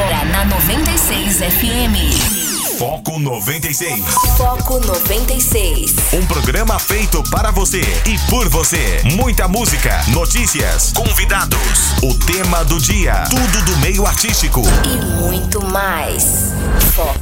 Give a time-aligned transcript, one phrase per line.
[0.00, 2.78] agora na 96 FM.
[2.78, 4.04] Foco 96.
[4.38, 5.94] Foco 96.
[6.14, 9.02] Um programa feito para você e por você.
[9.14, 14.62] Muita música, notícias, convidados, o tema do dia, tudo do meio artístico.
[14.86, 16.52] E muito mais.
[16.94, 17.20] Foco.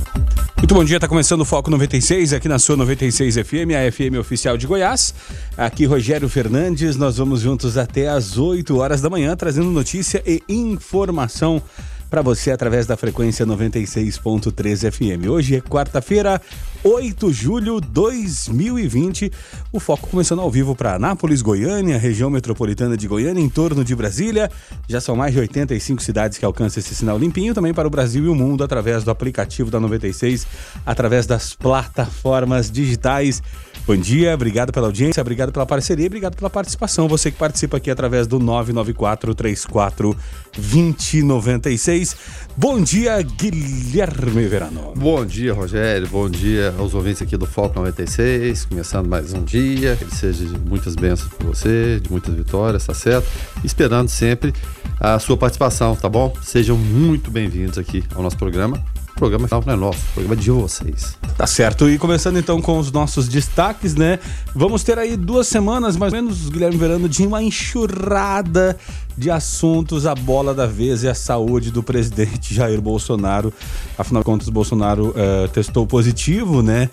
[0.58, 4.18] Muito bom dia, está começando o Foco 96 aqui na sua 96 FM, a FM
[4.20, 5.14] oficial de Goiás.
[5.56, 10.42] Aqui Rogério Fernandes, nós vamos juntos até às 8 horas da manhã, trazendo notícia e
[10.48, 11.62] informação
[12.09, 15.29] para você através da frequência 96.3 FM.
[15.29, 16.40] Hoje é quarta-feira,
[16.82, 19.31] 8 de julho de 2020.
[19.72, 23.94] O foco começando ao vivo para Anápolis, Goiânia, região metropolitana de Goiânia, em torno de
[23.94, 24.50] Brasília.
[24.89, 28.25] Já são mais de 85 cidades que alcançam esse sinal limpinho, também para o Brasil
[28.25, 30.46] e o mundo através do aplicativo da 96,
[30.86, 33.42] através das plataformas digitais.
[33.88, 37.08] Bom dia, obrigado pela audiência, obrigado pela parceria, obrigado pela participação.
[37.08, 40.14] Você que participa aqui através do 994 34
[40.58, 42.14] 2096.
[42.55, 44.92] Bom dia, Guilherme Verano.
[44.94, 46.06] Bom dia, Rogério.
[46.06, 48.67] Bom dia aos ouvintes aqui do Foco 96.
[48.67, 49.97] Começando mais um dia.
[49.97, 53.27] Que seja de muitas bênçãos para você, de muitas vitórias, tá certo?
[53.64, 54.52] Esperando sempre
[55.00, 56.34] a sua participação, tá bom?
[56.42, 58.84] Sejam muito bem-vindos aqui ao nosso programa.
[59.19, 61.19] Programa não é nosso, o programa de vocês.
[61.36, 61.91] Tá certo.
[61.91, 64.20] E começando então com os nossos destaques, né?
[64.55, 68.78] Vamos ter aí duas semanas, mais ou menos, Guilherme Verano, de uma enxurrada
[69.16, 73.52] de assuntos, a bola da vez e a saúde do presidente Jair Bolsonaro.
[73.98, 76.89] Afinal de contas, Bolsonaro uh, testou positivo, né?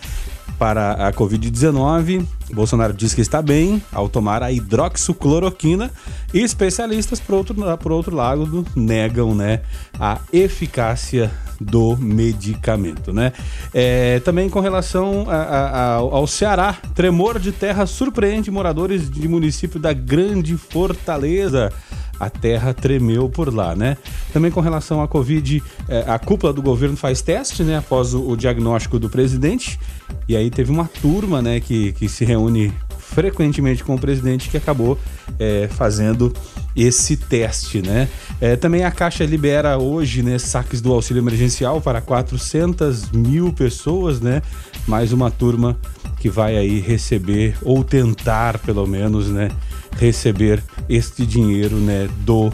[0.57, 5.91] Para a Covid-19, Bolsonaro diz que está bem ao tomar a hidroxicloroquina
[6.33, 9.61] e especialistas, por outro, por outro lado, negam né,
[9.99, 13.31] a eficácia do medicamento, né?
[13.73, 19.79] É, também com relação a, a, ao Ceará, tremor de terra surpreende moradores de município
[19.79, 21.71] da Grande Fortaleza
[22.19, 23.97] a terra tremeu por lá, né?
[24.31, 27.77] Também com relação à Covid, é, a cúpula do governo faz teste, né?
[27.77, 29.79] Após o, o, diagnóstico do presidente.
[30.27, 34.57] E aí teve uma turma, né, que, que se reúne frequentemente com o presidente que
[34.57, 34.97] acabou
[35.39, 36.33] é, fazendo
[36.75, 38.09] esse teste, né?
[38.41, 44.19] É, também a Caixa libera hoje, né, saques do auxílio emergencial para 400 mil pessoas,
[44.19, 44.41] né?
[44.87, 45.77] Mais uma turma
[46.19, 49.49] que vai aí receber ou tentar, pelo menos, né,
[49.95, 52.51] receber este dinheiro, né, do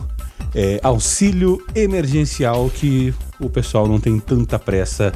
[0.54, 5.12] é, auxílio emergencial que o pessoal não tem tanta pressa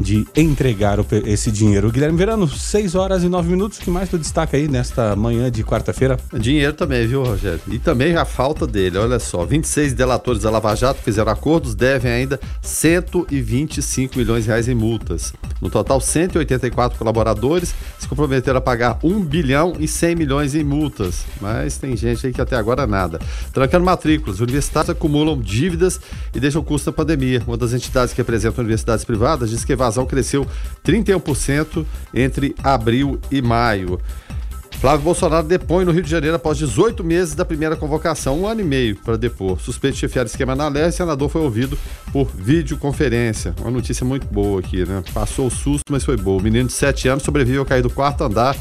[0.00, 1.90] de entregar o, esse dinheiro.
[1.90, 3.78] Guilherme Verano, 6 horas e 9 minutos.
[3.78, 6.18] O que mais tu destaca aí nesta manhã de quarta-feira?
[6.32, 7.60] Dinheiro também, viu, Rogério?
[7.68, 8.98] E também a falta dele.
[8.98, 14.68] Olha só, 26 delatores da Lava Jato fizeram acordos, devem ainda 125 milhões de reais
[14.68, 15.32] em multas.
[15.60, 21.24] No total, 184 colaboradores se comprometeram a pagar 1 bilhão e 100 milhões em multas.
[21.40, 23.18] Mas tem gente aí que até agora nada.
[23.52, 26.00] Trancando matrículas, universidades acumulam dívidas
[26.34, 27.42] e deixam custo da pandemia.
[27.46, 30.46] Uma das das entidades que representam universidades privadas diz que a evasão cresceu
[30.84, 31.84] 31%
[32.14, 34.00] entre abril e maio.
[34.80, 38.60] Flávio Bolsonaro depõe no Rio de Janeiro após 18 meses da primeira convocação, um ano
[38.60, 39.60] e meio para depor.
[39.60, 41.76] Suspeito de chefiar esquema na leste, senador foi ouvido
[42.12, 43.56] por videoconferência.
[43.60, 45.02] Uma notícia muito boa aqui, né?
[45.12, 46.38] Passou o susto, mas foi boa.
[46.38, 48.56] O menino de 7 anos sobreviveu a cair do quarto andar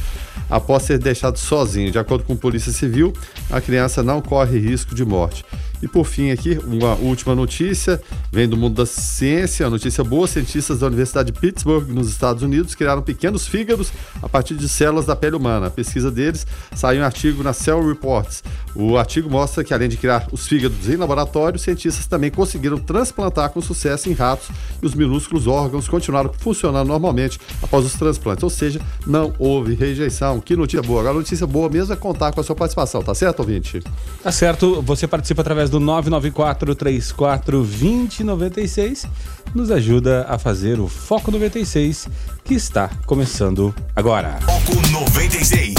[0.50, 1.92] após ser deixado sozinho.
[1.92, 3.14] De acordo com a Polícia Civil,
[3.52, 5.46] a criança não corre risco de morte.
[5.82, 8.02] E por fim aqui, uma última notícia,
[8.32, 12.42] vem do mundo da ciência, a notícia boa, cientistas da Universidade de Pittsburgh, nos Estados
[12.42, 15.68] Unidos, criaram pequenos fígados a partir de células da pele humana.
[15.68, 18.44] A pesquisa deles saiu em um artigo na Cell Reports.
[18.74, 23.50] O artigo mostra que além de criar os fígados em laboratório, cientistas também conseguiram transplantar
[23.50, 24.50] com sucesso em ratos
[24.82, 30.40] e os minúsculos órgãos continuaram funcionando normalmente após os transplantes, ou seja, não houve rejeição.
[30.40, 31.02] Que notícia boa.
[31.02, 33.82] Agora, a notícia boa mesmo é contar com a sua participação, tá certo, ouvinte?
[34.24, 39.06] Tá certo, você participa através através do 994 34 2096
[39.54, 42.08] nos ajuda a fazer o Foco 96
[42.44, 44.40] que está começando agora.
[44.42, 45.76] Foco 96.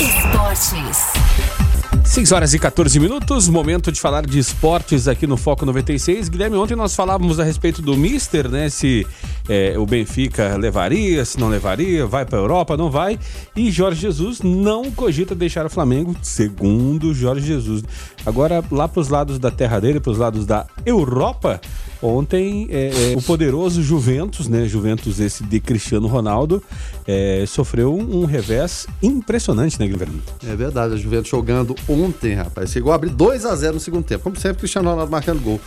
[0.00, 1.73] Esportes.
[2.14, 6.28] 6 horas e 14 minutos, momento de falar de esportes aqui no Foco 96.
[6.28, 8.68] Guilherme, ontem nós falávamos a respeito do Mister, né?
[8.68, 9.04] Se
[9.48, 13.18] é, o Benfica levaria, se não levaria, vai para a Europa, não vai.
[13.56, 17.82] E Jorge Jesus não cogita deixar o Flamengo, segundo Jorge Jesus.
[18.24, 21.60] Agora, lá para os lados da terra dele, para os lados da Europa,
[22.06, 24.66] Ontem, é, é, o poderoso Juventus, né?
[24.66, 26.62] Juventus esse de Cristiano Ronaldo,
[27.08, 30.20] é, sofreu um, um, revés impressionante, né, Guilherme?
[30.46, 32.72] É verdade, a Juventus jogando ontem, rapaz.
[32.72, 34.22] Chegou a abrir 2 a 0 no segundo tempo.
[34.22, 35.58] Como sempre, Cristiano Ronaldo marcando gol.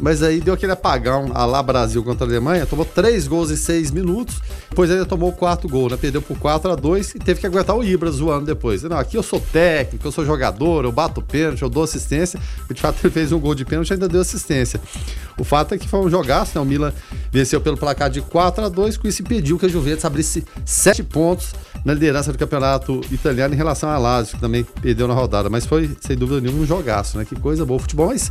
[0.00, 3.56] Mas aí deu aquele apagão a lá Brasil contra a Alemanha, tomou três gols em
[3.56, 5.96] seis minutos, depois ainda tomou o quarto gol, né?
[5.96, 8.82] Perdeu por 4 a 2 e teve que aguentar o Ibra zoando depois.
[8.82, 12.40] Não, aqui eu sou técnico, eu sou jogador, eu bato pênalti, eu dou assistência.
[12.70, 14.80] De fato ele fez um gol de pênalti e ainda deu assistência.
[15.38, 16.62] O fato é que foi um jogaço, né?
[16.62, 16.92] O Milan
[17.30, 21.02] venceu pelo placar de 4 a 2 com isso impediu que a Juventus abrisse sete
[21.02, 21.54] pontos
[21.84, 25.50] na liderança do campeonato italiano em relação à Lazio, que também perdeu na rodada.
[25.50, 27.24] Mas foi, sem dúvida nenhuma, um jogaço, né?
[27.24, 27.78] Que coisa boa.
[27.78, 28.30] O futebol, mas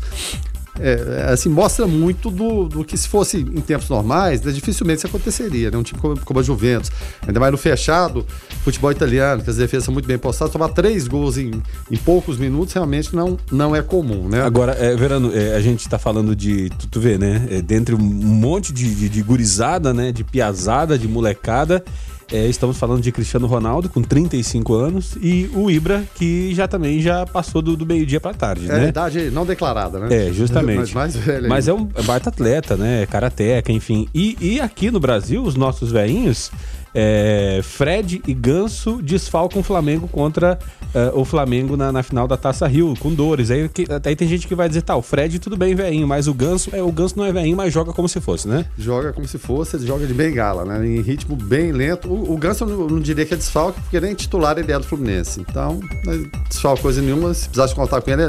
[0.80, 5.00] é, é, assim, mostra muito do, do, que se fosse em tempos normais, né, dificilmente
[5.00, 5.78] isso aconteceria, né?
[5.78, 6.92] Um time como, como, a Juventus,
[7.26, 8.26] ainda mais no fechado,
[8.64, 11.52] futebol italiano, que as defesas são muito bem postadas, tomar três gols em,
[11.90, 14.42] em poucos minutos realmente não, não é comum, né?
[14.42, 17.48] Agora, é, Verano, é, a gente tá falando de, tu, tu vê, né?
[17.50, 20.12] É, dentre um monte de, de, de gurizada, né?
[20.12, 21.84] De piazada, de molecada,
[22.32, 27.02] é, estamos falando de Cristiano Ronaldo, com 35 anos, e o Ibra, que já também
[27.02, 28.88] já passou do, do meio-dia para tarde, é né?
[28.88, 30.28] idade não declarada, né?
[30.28, 30.94] É, justamente.
[30.94, 33.06] Mas, mais velho Mas é um baita atleta, né?
[33.06, 34.08] Karateca, enfim.
[34.14, 36.52] E, e aqui no Brasil, os nossos veinhos
[36.94, 40.60] é, Fred e Ganso desfalcam o Flamengo contra
[40.94, 43.50] uh, o Flamengo na, na, final da Taça Rio, com dores.
[43.50, 46.28] Aí, que, aí tem gente que vai dizer, tá, o Fred tudo bem, veinho, mas
[46.28, 48.66] o Ganso, é, o Ganso não é veinho, mas joga como se fosse, né?
[48.78, 50.86] Joga como se fosse, joga de bengala, né?
[50.86, 52.10] Em ritmo bem lento.
[52.10, 54.78] O, o Ganso eu não, não, diria que é desfalque, porque nem titular ele é
[54.78, 55.42] do Fluminense.
[55.42, 56.18] Então, não é
[56.50, 58.22] desfalque coisa nenhuma, se precisasse contar com ele,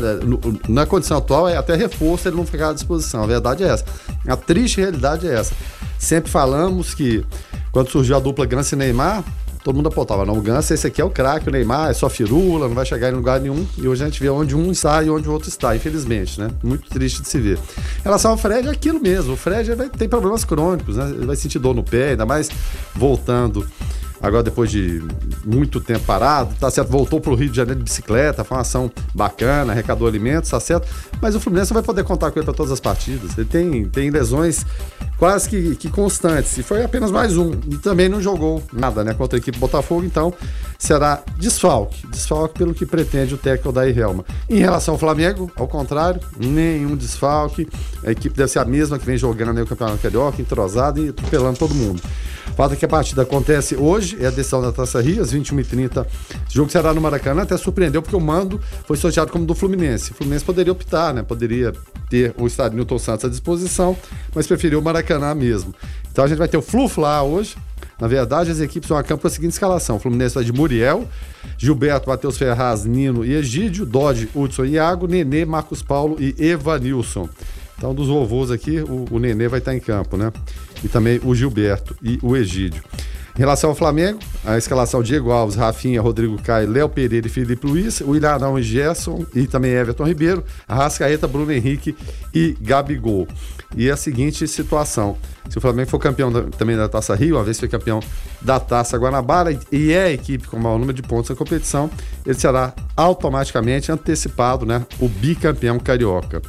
[0.69, 3.25] na condição atual é até reforço ele não ficar à disposição.
[3.25, 3.85] A verdade é essa.
[4.27, 5.55] A triste realidade é essa.
[5.99, 7.25] Sempre falamos que
[7.73, 9.25] quando surgiu a dupla Ganso e Neymar,
[9.65, 12.09] todo mundo apontava, não, o Ganso, esse aqui é o craque, o Neymar é só
[12.11, 13.67] firula, não vai chegar em lugar nenhum.
[13.79, 16.51] E hoje a gente vê onde um está e onde o outro está, infelizmente, né?
[16.63, 17.59] Muito triste de se ver.
[18.01, 19.33] Em relação ao Fred, é aquilo mesmo.
[19.33, 21.09] O Fred vai, tem problemas crônicos, né?
[21.09, 22.51] Ele vai sentir dor no pé, ainda mais
[22.95, 23.67] voltando
[24.23, 25.03] agora depois de
[25.45, 28.61] muito tempo parado, tá certo, voltou para o Rio de Janeiro de bicicleta, foi uma
[28.61, 30.87] ação bacana, arrecadou alimentos, tá certo,
[31.21, 33.37] mas o Fluminense vai poder contar com ele para todas as partidas.
[33.37, 34.65] Ele tem, tem lesões
[35.19, 39.15] quase que, que constantes, e foi apenas mais um, e também não jogou nada, né,
[39.15, 40.33] contra a equipe Botafogo, então
[40.79, 44.25] será desfalque, desfalque pelo que pretende o técnico da Helma.
[44.49, 47.69] Em relação ao Flamengo, ao contrário, nenhum desfalque,
[48.05, 51.59] a equipe deve ser a mesma que vem jogando no Campeonato Carioca, entrosada e atropelando
[51.59, 52.03] todo mundo.
[52.57, 56.05] Fato é que a partida acontece hoje, é a decisão da Taça Rio, às 21h30.
[56.05, 56.07] O
[56.51, 60.13] jogo será no Maracanã, até surpreendeu porque o mando foi sorteado como do Fluminense.
[60.13, 61.23] O Fluminense poderia optar, né?
[61.23, 61.73] Poderia
[62.09, 63.97] ter o estádio Newton Santos à disposição,
[64.35, 65.75] mas preferiu o Maracanã mesmo.
[66.11, 67.57] Então a gente vai ter o Fluf lá hoje.
[68.01, 70.53] Na verdade, as equipes vão a campo com a seguinte escalação: o Fluminense vai de
[70.53, 71.09] Muriel,
[71.57, 77.29] Gilberto, Matheus Ferraz, Nino e Egídio, Dodge, Hudson e Iago, Nenê, Marcos Paulo e Evanilson.
[77.79, 80.33] Então, dos vovôs aqui, o, o Nenê vai estar em campo, né?
[80.85, 82.83] E também o Gilberto e o Egídio.
[83.35, 87.67] Em relação ao Flamengo, a escalação Diego Alves, Rafinha, Rodrigo Caio, Léo Pereira e Felipe
[87.67, 91.97] Luiz, o Ilharão e Gerson e também Everton Ribeiro, Arrascaeta, Bruno Henrique
[92.35, 93.27] e Gabigol.
[93.75, 95.17] E a seguinte situação:
[95.49, 98.01] se o Flamengo for campeão da, também da Taça Rio, uma vez foi campeão
[98.43, 101.91] da Taça Guanabara e é a equipe com o maior número de pontos na competição,
[102.27, 104.85] ele será automaticamente antecipado, né?
[105.01, 106.43] O bicampeão carioca.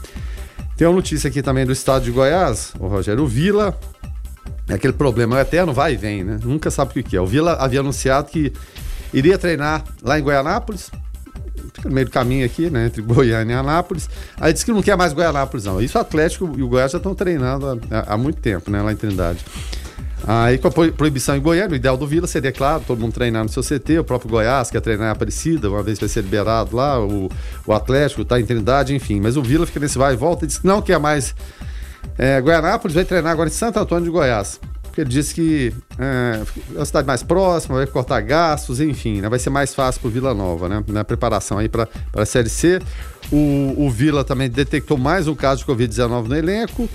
[0.76, 3.80] Tem uma notícia aqui também do estado de Goiás, o Rogério Vila.
[4.68, 6.40] É aquele problema, é eterno vai e vem, né?
[6.42, 7.22] Nunca sabe o que é.
[7.22, 8.54] O Vila havia anunciado que
[9.14, 10.90] iria treinar lá em Goianápolis,
[11.84, 12.86] no meio do caminho aqui, né?
[12.86, 14.10] Entre Goiânia e Anápolis.
[14.40, 15.82] Aí disse que não quer mais Goianápolis, não.
[15.82, 18.82] Isso o Atlético e o Goiás já estão treinando há, há muito tempo, né?
[18.82, 19.44] Lá em Trindade.
[20.26, 23.44] Aí com a proibição em Goiânia, o ideal do Vila seria, claro, todo mundo treinar
[23.44, 26.78] no seu CT, o próprio Goiás quer treinar em Aparecida, uma vez vai ser liberado
[26.78, 27.30] lá, o,
[27.68, 29.20] o Atlético está em Trindade, enfim.
[29.20, 31.36] Mas o Vila fica nesse vai e volta e diz que não quer mais
[32.18, 34.60] é, Goianápolis, vai treinar agora em Santo Antônio de Goiás.
[34.84, 36.40] Porque ele disse que é,
[36.76, 40.08] é uma cidade mais próxima, vai cortar gastos, enfim, né, vai ser mais fácil para
[40.08, 40.84] o Vila Nova, né?
[40.88, 42.80] Na preparação aí para a Série C.
[43.32, 46.88] O, o Vila também detectou mais um caso de Covid-19 no elenco.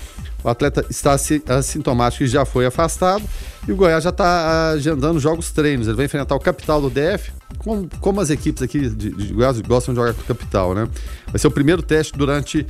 [0.44, 1.16] O atleta está
[1.48, 3.24] assintomático e já foi afastado.
[3.66, 5.88] E o Goiás já está agendando jogos treinos.
[5.88, 9.60] Ele vai enfrentar o capital do DF, como, como as equipes aqui de, de Goiás
[9.60, 10.88] gostam de jogar com o capital, né?
[11.26, 12.64] Vai ser o primeiro teste durante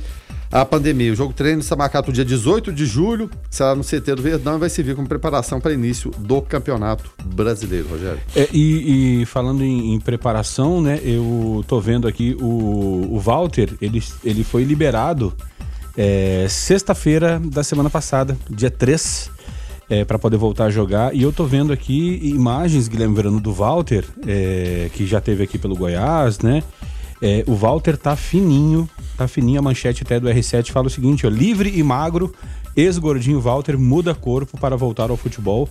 [0.51, 1.11] a pandemia.
[1.11, 4.21] O jogo treino está marcado para o dia 18 de julho, será no CT do
[4.21, 8.19] Verdão e vai servir como preparação para início do Campeonato Brasileiro, Rogério.
[8.35, 13.69] É, e, e, falando em, em, preparação, né, eu tô vendo aqui o, o Walter,
[13.81, 15.33] ele, ele foi liberado
[15.95, 19.31] é, sexta-feira da semana passada, dia 3,
[19.89, 21.15] é, para poder voltar a jogar.
[21.15, 25.57] E eu tô vendo aqui imagens, Guilherme Verano, do Walter, é, que já teve aqui
[25.57, 26.63] pelo Goiás, né?
[27.21, 29.59] É, o Walter tá fininho, tá fininho.
[29.59, 32.33] A manchete até do R7 fala o seguinte: ó, livre e magro,
[32.75, 35.67] ex-gordinho Walter muda corpo para voltar ao futebol.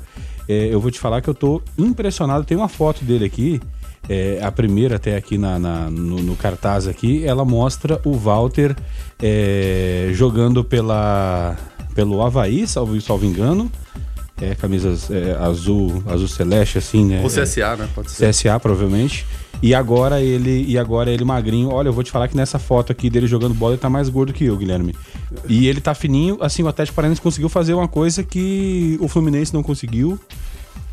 [0.48, 2.44] É, eu vou te falar que eu tô impressionado.
[2.44, 3.60] Tem uma foto dele aqui
[4.08, 8.74] é, a primeira até aqui na, na- no, no cartaz aqui, ela mostra o Walter
[9.22, 11.56] é, jogando pela,
[11.94, 13.70] pelo Havaí, salvo, salvo engano.
[14.40, 17.22] É, camisas é, azul, azul celeste, assim, né?
[17.22, 17.88] O É, CSA, né?
[17.94, 18.28] Pode ser.
[18.30, 19.26] CSA, provavelmente.
[19.60, 21.70] E agora ele e agora ele magrinho.
[21.72, 24.08] Olha, eu vou te falar que nessa foto aqui dele jogando bola, ele tá mais
[24.08, 24.94] gordo que eu, Guilherme.
[25.48, 29.52] E ele tá fininho, assim, o Atlético Paranaense conseguiu fazer uma coisa que o Fluminense
[29.52, 30.18] não conseguiu,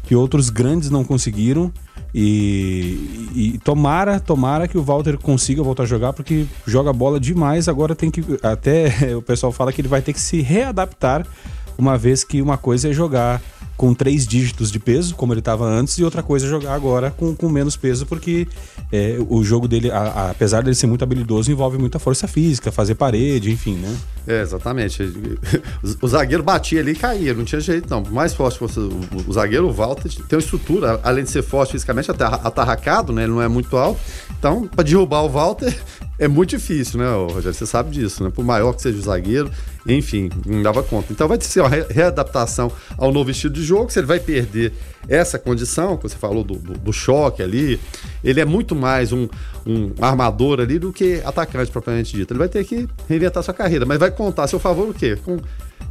[0.03, 1.71] que outros grandes não conseguiram.
[2.17, 7.67] E, e tomara, tomara que o Walter consiga voltar a jogar, porque joga bola demais.
[7.67, 8.23] Agora tem que.
[8.41, 11.27] Até o pessoal fala que ele vai ter que se readaptar,
[11.77, 13.41] uma vez que uma coisa é jogar
[13.77, 17.11] com três dígitos de peso, como ele estava antes, e outra coisa é jogar agora
[17.11, 18.47] com, com menos peso, porque
[18.89, 22.71] é, o jogo dele, a- a- apesar dele ser muito habilidoso, envolve muita força física,
[22.71, 23.93] fazer parede, enfim, né?
[24.25, 25.03] É, exatamente.
[26.01, 28.01] O, zagueiro batia ali e caía, não tinha jeito, não.
[28.01, 31.43] Por mais forte fosse o, o zagueiro, o Walter tem uma estrutura, além de ser
[31.43, 33.23] forte fisicamente, até atarracado, né?
[33.23, 33.99] Ele não é muito alto.
[34.39, 35.75] Então, para derrubar o Walter
[36.17, 37.53] é muito difícil, né, Rogério?
[37.53, 38.31] Você sabe disso, né?
[38.33, 39.51] Por maior que seja o zagueiro,
[39.87, 41.11] enfim, não dava conta.
[41.13, 44.73] Então vai ser uma re- readaptação ao novo estilo de jogo, se ele vai perder
[45.07, 47.79] essa condição, que você falou do, do- do choque ali,
[48.23, 49.27] ele é muito mais um,
[49.65, 52.31] um armador ali do que atacante propriamente dito.
[52.33, 55.17] Ele vai ter que reinventar sua carreira, mas vai contar a seu favor o quê?
[55.23, 55.37] Com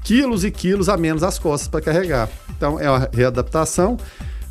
[0.02, 2.28] quilos e quilos a menos as costas para carregar.
[2.56, 3.96] Então é uma readaptação.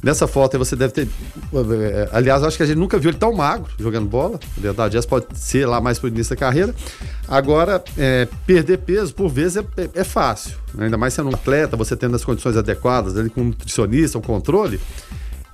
[0.04, 1.08] Nessa foto aí você deve ter.
[1.08, 4.38] eh, Aliás, acho que a gente nunca viu ele tão magro jogando bola.
[4.58, 6.76] Na verdade, essa pode ser lá mais pro início da carreira.
[7.28, 10.58] Agora, eh, perder peso, por vezes, é, é- é fácil.
[10.74, 10.86] né?
[10.86, 14.22] Ainda mais sendo um atleta, você tendo as condições adequadas, ali com um nutricionista, um
[14.22, 14.80] controle.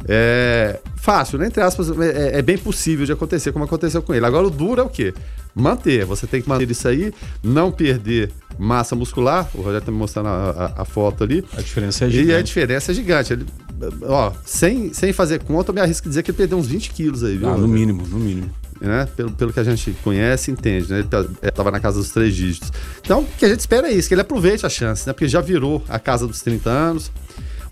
[0.08, 1.48] É fácil, né?
[1.48, 4.26] Entre aspas, é, é bem possível de acontecer, como aconteceu com ele.
[4.26, 5.14] Agora, o duro é o quê?
[5.54, 6.06] Manter.
[6.06, 7.14] Você tem que manter isso aí,
[7.44, 9.50] não perder massa muscular.
[9.54, 11.44] O Rogério tá me mostrando a, a- a foto ali.
[11.58, 12.44] A diferença é E a gigante.
[12.46, 13.34] diferença é gigante.
[13.34, 13.46] Ele,
[14.08, 16.92] ó, sem, sem fazer conta, eu me arrisco a dizer que ele perdeu uns 20
[16.92, 17.50] quilos aí, viu?
[17.50, 18.50] Ah, no mínimo, no mínimo.
[18.82, 19.08] né?
[19.16, 21.00] Pelo, pelo que a gente conhece, entende, né?
[21.00, 22.72] Ele tá- é, tava na casa dos três dígitos.
[23.02, 25.14] Então, o que a gente espera é isso, que ele aproveite a chance, né?
[25.14, 27.12] Porque já virou a casa dos 30 anos.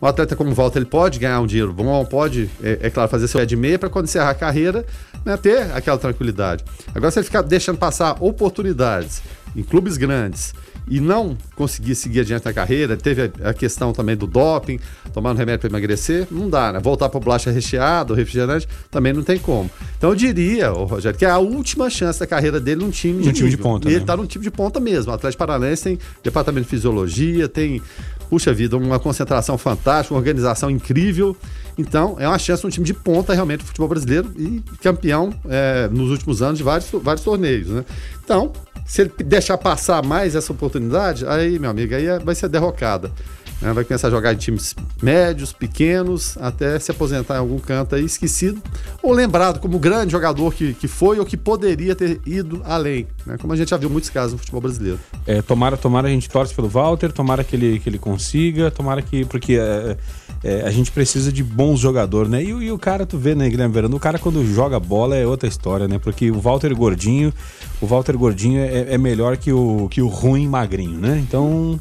[0.02, 3.10] Um atleta como o Walter, ele pode ganhar um dinheiro bom, pode, é, é claro,
[3.10, 4.86] fazer seu pé de meia para quando encerrar a carreira,
[5.26, 6.64] né, ter aquela tranquilidade.
[6.94, 9.24] Agora, se ele ficar deixando passar oportunidades
[9.56, 10.54] em clubes grandes
[10.88, 14.80] e não conseguir seguir adiante na carreira, teve a, questão também do doping,
[15.14, 16.80] tomando remédio para emagrecer, não dá, né?
[16.80, 19.70] Voltar para bolacha recheada, refrigerante, também não tem como.
[19.98, 23.22] Então eu diria, ô, Rogério, que é a última chance da carreira dele num time
[23.22, 24.06] de, Num time de ponta, E ele né?
[24.06, 25.12] tá num time de ponta mesmo.
[25.12, 27.82] O Atlético Paranaense tem departamento de fisiologia, tem,
[28.30, 31.36] puxa vida, uma concentração fantástica, uma organização incrível.
[31.78, 35.32] Então, é uma chance de um time de ponta realmente do futebol brasileiro e campeão
[35.48, 37.86] é, nos últimos anos de vários, vários torneios, né?
[38.24, 38.52] Então,
[38.88, 43.12] se ele deixar passar mais essa oportunidade, aí, meu amigo, aí é- vai ser derrocada.
[43.62, 43.74] Né?
[43.74, 48.04] Vai começar a jogar em times médios, pequenos, até se aposentar em algum canto aí
[48.06, 48.62] esquecido,
[49.02, 53.38] ou lembrado como grande jogador que, que foi ou que poderia ter ido além, né?
[53.40, 55.00] como a gente já viu muitos casos no futebol brasileiro.
[55.26, 59.02] É, tomara, tomara a gente torce pelo Walter, tomara que ele, que ele consiga, tomara
[59.02, 59.26] que.
[59.26, 59.98] Porque é,
[60.44, 62.44] é, a gente precisa de bons jogadores, né?
[62.44, 63.96] E, o- e o cara, tu vê, né, Guilherme Verano?
[63.98, 66.00] O cara quando joga bola é outra história, né?
[66.00, 67.34] Porque o Walter Gordinho,
[67.82, 71.18] o Walter Gordinho é, é melhor que o, que o ruim magrinho, né?
[71.28, 71.80] Então.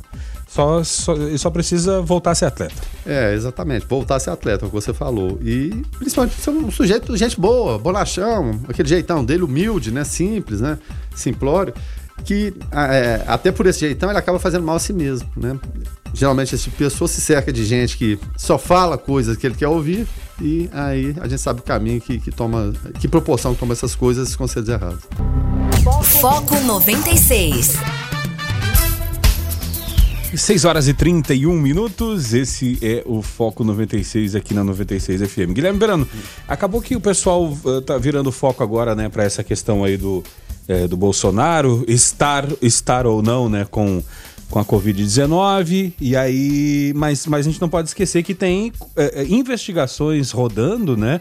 [0.57, 2.75] Só, só, ele só precisa voltar a ser atleta.
[3.05, 3.85] É, exatamente.
[3.85, 5.39] Voltar a ser atleta, é o que você falou.
[5.43, 10.03] E principalmente ser um sujeito, gente boa, bonachão, aquele jeitão dele, humilde, né?
[10.03, 10.79] Simples, né?
[11.15, 11.75] Simplório.
[12.25, 15.59] Que ah, é, até por esse jeitão ele acaba fazendo mal a si mesmo, né?
[16.15, 19.55] Geralmente esse tipo de pessoa se cerca de gente que só fala coisas que ele
[19.55, 20.09] quer ouvir
[20.41, 23.95] e aí a gente sabe o caminho que, que toma, que proporção que toma essas
[23.95, 25.03] coisas, esses conselhos errados.
[26.19, 27.77] Foco 96.
[30.37, 35.53] 6 horas e 31 minutos, esse é o Foco 96 aqui na 96 FM.
[35.53, 36.07] Guilherme Verano,
[36.47, 40.23] acabou que o pessoal eh, tá virando foco agora, né, para essa questão aí do,
[40.69, 44.03] eh, do Bolsonaro estar, estar ou não, né, com,
[44.51, 49.27] com a Covid-19, e aí, mas, mas a gente não pode esquecer que tem eh,
[49.29, 51.21] investigações rodando, né,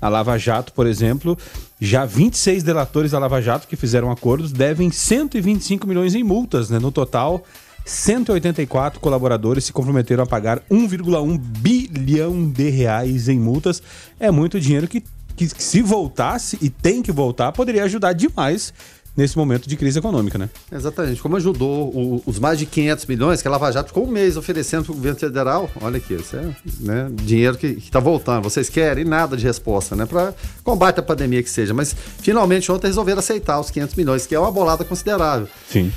[0.00, 1.38] a Lava Jato, por exemplo,
[1.80, 6.80] já 26 delatores da Lava Jato que fizeram acordos devem 125 milhões em multas, né,
[6.80, 7.44] no total
[7.86, 13.80] 184 colaboradores se comprometeram a pagar 1,1 bilhão de reais em multas.
[14.18, 15.00] É muito dinheiro que,
[15.36, 18.74] que, que se voltasse e tem que voltar, poderia ajudar demais
[19.16, 20.50] nesse momento de crise econômica, né?
[20.70, 21.22] Exatamente.
[21.22, 24.36] Como ajudou o- os mais de 500 milhões que a Lava Jato ficou um mês
[24.36, 26.42] oferecendo para o governo federal, olha aqui, isso é
[26.80, 28.42] né, dinheiro que está voltando.
[28.42, 30.04] Vocês querem nada de resposta, né?
[30.04, 31.72] Para combate à pandemia que seja.
[31.72, 35.48] Mas finalmente ontem resolveram aceitar os 500 milhões, que é uma bolada considerável.
[35.70, 35.90] Sim.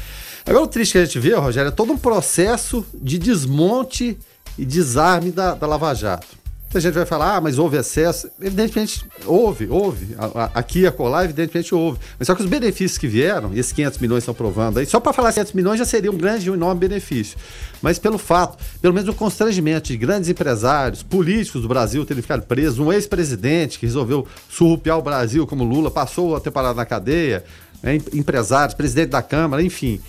[0.46, 4.17] Agora, o triste que a gente vê, Rogério, é todo um processo de desmonte
[4.58, 6.39] e desarme da, da Lava Jato.
[6.72, 8.29] A gente vai falar, ah, mas houve excesso.
[8.39, 10.15] Evidentemente, houve, houve.
[10.53, 11.98] Aqui e acolá, evidentemente houve.
[12.19, 15.00] Mas só que os benefícios que vieram, e esses 500 milhões estão provando aí, só
[15.00, 17.39] para falar 500 milhões já seria um grande e um enorme benefício.
[17.81, 22.43] Mas pelo fato, pelo menos o constrangimento de grandes empresários, políticos do Brasil terem ficado
[22.43, 27.43] presos, um ex-presidente que resolveu surrupiar o Brasil, como Lula, passou a temporada na cadeia,
[27.81, 30.00] né, empresários, presidente da Câmara, enfim.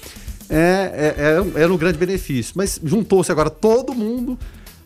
[0.50, 2.54] É, é, é, era um grande benefício.
[2.56, 4.38] Mas juntou-se agora todo mundo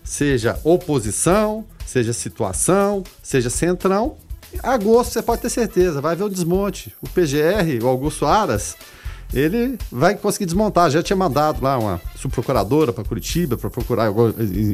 [0.02, 4.16] seja oposição, seja situação, seja centrão.
[4.62, 6.94] Agosto, você pode ter certeza, vai haver um desmonte.
[7.00, 8.76] O PGR, o Augusto Aras,
[9.34, 10.90] ele vai conseguir desmontar.
[10.90, 14.12] Já tinha mandado lá uma subprocuradora para Curitiba para procurar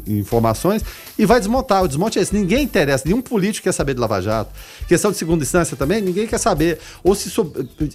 [0.07, 0.85] informações
[1.19, 1.83] e vai desmontar.
[1.83, 2.35] O desmonte é esse.
[2.35, 4.51] Ninguém interessa, nenhum político quer saber de Lava Jato.
[4.87, 6.79] Questão de segunda instância também, ninguém quer saber.
[7.03, 7.33] Ou se,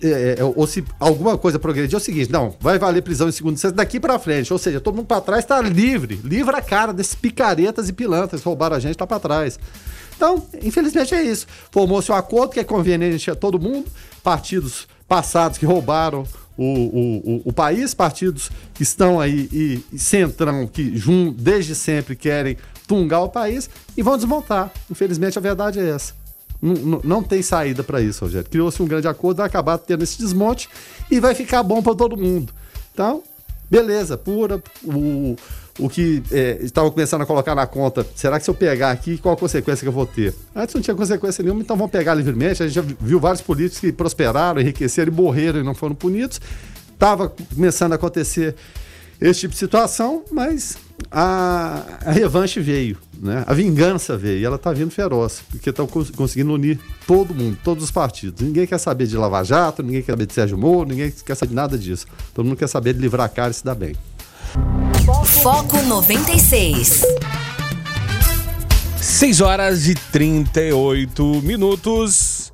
[0.02, 3.32] é, é, ou se alguma coisa progredir, é o seguinte: não, vai valer prisão em
[3.32, 4.52] segunda instância daqui para frente.
[4.52, 6.20] Ou seja, todo mundo para trás está livre.
[6.24, 9.60] Livra a cara desses picaretas e pilantras que roubaram a gente, está para trás.
[10.16, 11.46] Então, infelizmente é isso.
[11.72, 13.86] Formou-se um acordo que é conveniente a todo mundo,
[14.24, 16.26] partidos passados que roubaram
[16.58, 22.16] o, o, o, país, partidos que estão aí e, e centram, que jun, desde sempre
[22.16, 22.58] querem
[22.88, 24.72] tungar o país e vão desmontar.
[24.90, 26.14] Infelizmente, a verdade é essa.
[26.62, 28.50] Não, não tem saída para isso, Rogério.
[28.50, 30.70] Criou-se um grande acordo, vai acabar tendo esse desmonte
[31.12, 32.54] e vai ficar bom para todo mundo.
[32.94, 33.22] Então,
[33.70, 34.62] beleza, pura.
[34.84, 35.36] O,
[35.78, 39.18] o que é, estavam começando a colocar na conta, será que se eu pegar aqui,
[39.18, 40.34] qual a consequência que eu vou ter?
[40.56, 42.64] Antes não tinha consequência nenhuma, então vamos pegar livremente.
[42.64, 46.40] A gente já viu vários políticos que prosperaram, enriqueceram e morreram e não foram punidos.
[46.94, 48.56] Estava começando a acontecer
[49.20, 50.78] esse tipo de situação, mas
[51.12, 53.44] a, a revanche veio, né?
[53.46, 57.58] a vingança veio, e ela está vindo feroz, porque estão cons conseguindo unir todo mundo,
[57.64, 58.42] todos os partidos.
[58.42, 61.50] Ninguém quer saber de Lava Jato, ninguém quer saber de Sérgio Moro, ninguém quer saber
[61.50, 62.08] de nada disso.
[62.34, 63.96] Todo mundo quer saber de livrar a cara e se dar bem.
[65.42, 67.04] Foco 96.
[69.00, 72.52] 6 horas e 38 minutos.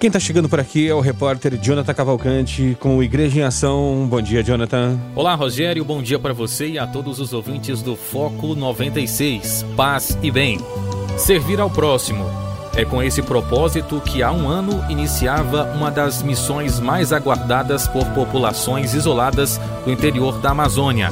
[0.00, 4.06] Quem está chegando por aqui é o repórter Jonathan Cavalcante com o Igreja em Ação.
[4.10, 4.98] Bom dia, Jonathan.
[5.14, 5.84] Olá, Rogério.
[5.84, 9.64] Bom dia para você e a todos os ouvintes do Foco 96.
[9.76, 10.58] Paz e bem.
[11.16, 12.51] Servir ao próximo.
[12.74, 18.06] É com esse propósito que há um ano iniciava uma das missões mais aguardadas por
[18.06, 21.10] populações isoladas do interior da Amazônia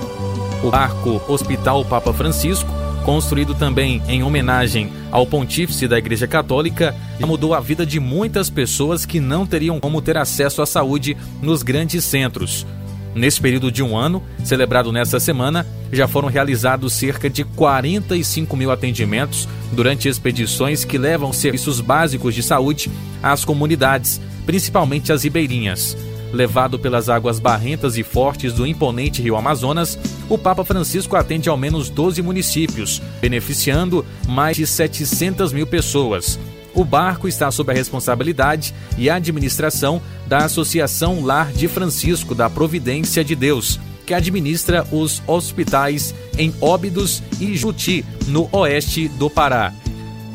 [0.63, 2.71] o barco Hospital Papa Francisco,
[3.05, 9.07] construído também em homenagem ao pontífice da Igreja Católica, mudou a vida de muitas pessoas
[9.07, 12.67] que não teriam como ter acesso à saúde nos grandes centros.
[13.15, 18.71] Nesse período de um ano, celebrado nesta semana, já foram realizados cerca de 45 mil
[18.71, 22.91] atendimentos durante expedições que levam serviços básicos de saúde
[23.23, 25.97] às comunidades, principalmente as ribeirinhas.
[26.33, 31.57] Levado pelas águas barrentas e fortes do imponente rio Amazonas, o Papa Francisco atende ao
[31.57, 36.39] menos 12 municípios, beneficiando mais de 700 mil pessoas.
[36.75, 43.25] O barco está sob a responsabilidade e administração da Associação Lar de Francisco da Providência
[43.25, 49.73] de Deus, que administra os hospitais em Óbidos e Juti, no oeste do Pará.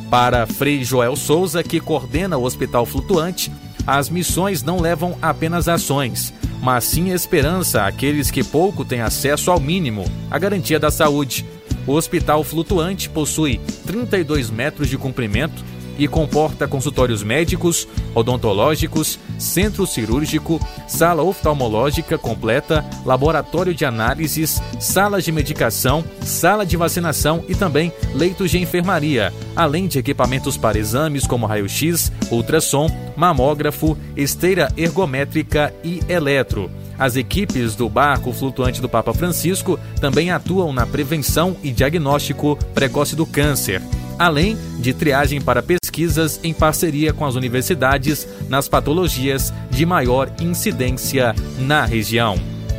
[0.10, 3.52] Para Frei Joel Souza, que coordena o Hospital Flutuante,
[3.88, 9.60] as missões não levam apenas ações, mas sim esperança àqueles que pouco têm acesso ao
[9.60, 11.46] mínimo, a garantia da saúde.
[11.88, 15.64] O hospital flutuante possui 32 metros de comprimento
[15.98, 25.32] e comporta consultórios médicos, odontológicos, centro cirúrgico, sala oftalmológica completa, laboratório de análises, salas de
[25.32, 31.46] medicação, sala de vacinação e também leitos de enfermaria, além de equipamentos para exames como
[31.46, 36.70] raio-x, ultrassom, mamógrafo, esteira ergométrica e eletro.
[36.98, 43.18] As equipes do barco flutuante do Papa Francisco também atuam na prevenção e diagnóstico precoce
[43.18, 43.82] do câncer
[44.18, 45.62] além de triagem para
[45.96, 52.36] pesquisas em parceria com as universidades nas patologias de maior incidência na região.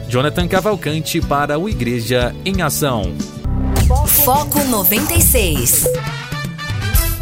[0.07, 3.15] Jonathan Cavalcante para o Igreja em Ação.
[4.25, 5.87] Foco 96.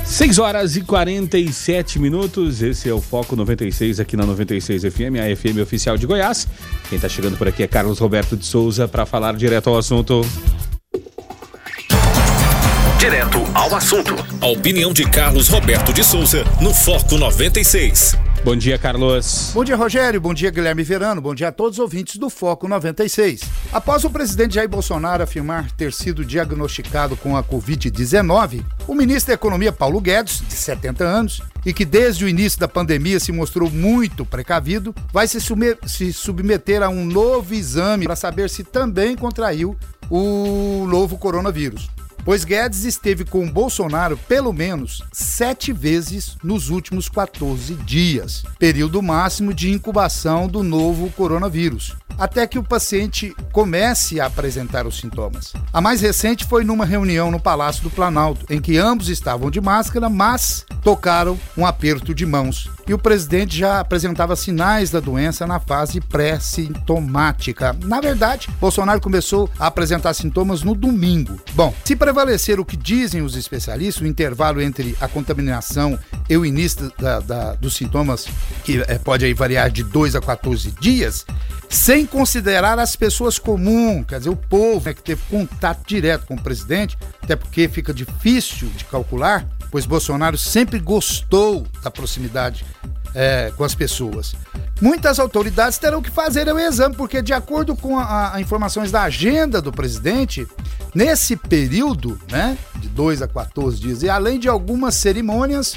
[0.05, 2.61] 6 horas e 47 minutos.
[2.61, 6.49] Esse é o Foco 96 aqui na 96 FM, a FM oficial de Goiás.
[6.89, 10.23] Quem está chegando por aqui é Carlos Roberto de Souza para falar direto ao assunto.
[13.05, 14.15] Direto ao assunto.
[14.41, 18.17] A opinião de Carlos Roberto de Souza no Foco 96.
[18.43, 19.51] Bom dia, Carlos.
[19.53, 20.19] Bom dia, Rogério.
[20.19, 21.21] Bom dia, Guilherme Verano.
[21.21, 23.43] Bom dia a todos os ouvintes do Foco 96.
[23.71, 29.35] Após o presidente Jair Bolsonaro afirmar ter sido diagnosticado com a Covid-19, o ministro da
[29.35, 33.71] Economia, Paulo Guedes, de 70 anos, e que desde o início da pandemia se mostrou
[33.71, 35.39] muito precavido, vai se,
[35.87, 39.77] se submeter a um novo exame para saber se também contraiu
[40.09, 41.91] o novo coronavírus.
[42.25, 49.53] Pois Guedes esteve com Bolsonaro pelo menos sete vezes nos últimos 14 dias, período máximo
[49.53, 55.53] de incubação do novo coronavírus até que o paciente comece a apresentar os sintomas.
[55.73, 59.61] A mais recente foi numa reunião no Palácio do Planalto, em que ambos estavam de
[59.61, 62.71] máscara, mas tocaram um aperto de mãos.
[62.87, 67.75] E o presidente já apresentava sinais da doença na fase pré-sintomática.
[67.85, 71.41] Na verdade, Bolsonaro começou a apresentar sintomas no domingo.
[71.55, 76.45] Bom, se prevalecer o que dizem os especialistas, o intervalo entre a contaminação e o
[76.45, 78.27] início da, da, dos sintomas,
[78.65, 81.25] que é, pode aí variar de 2 a 14 dias,
[81.69, 86.35] sem considerar as pessoas comuns, quer dizer, o povo né, que teve contato direto com
[86.35, 92.65] o presidente, até porque fica difícil de calcular, pois Bolsonaro sempre gostou da proximidade
[93.13, 94.37] é, com as pessoas.
[94.81, 99.61] Muitas autoridades terão que fazer o exame, porque, de acordo com as informações da agenda
[99.61, 100.47] do presidente,
[100.95, 105.75] nesse período, né, de 2 a 14 dias, e além de algumas cerimônias,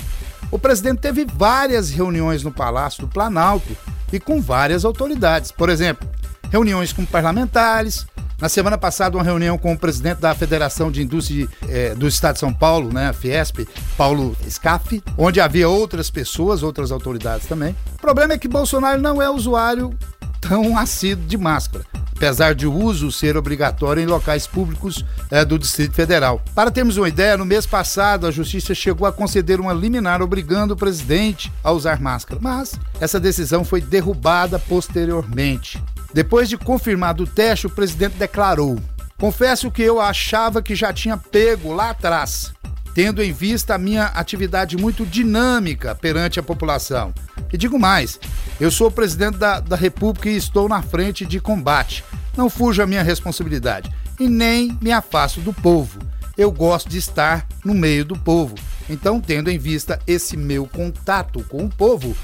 [0.51, 3.75] o presidente teve várias reuniões no Palácio do Planalto
[4.13, 5.51] e com várias autoridades.
[5.51, 6.07] Por exemplo,
[6.49, 8.05] reuniões com parlamentares.
[8.39, 12.35] Na semana passada, uma reunião com o presidente da Federação de Indústria eh, do Estado
[12.35, 17.75] de São Paulo, né, a Fiesp, Paulo Scaff, onde havia outras pessoas, outras autoridades também.
[17.95, 19.97] O problema é que Bolsonaro não é usuário
[20.39, 21.83] tão assíduo de máscara
[22.17, 26.41] apesar de o uso ser obrigatório em locais públicos é, do Distrito Federal.
[26.53, 30.73] Para termos uma ideia, no mês passado a Justiça chegou a conceder uma liminar obrigando
[30.73, 35.81] o presidente a usar máscara, mas essa decisão foi derrubada posteriormente.
[36.13, 38.79] Depois de confirmado o teste, o presidente declarou:
[39.19, 42.53] Confesso que eu achava que já tinha pego lá atrás,
[42.93, 47.13] tendo em vista a minha atividade muito dinâmica perante a população.
[47.51, 48.19] E digo mais:
[48.59, 52.03] eu sou presidente da, da República e estou na frente de combate.
[52.35, 55.99] Não fujo a minha responsabilidade e nem me afasto do povo.
[56.35, 58.55] Eu gosto de estar no meio do povo.
[58.89, 62.15] Então, tendo em vista esse meu contato com o povo,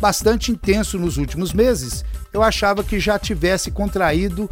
[0.00, 4.48] bastante intenso nos últimos meses, eu achava que já tivesse contraído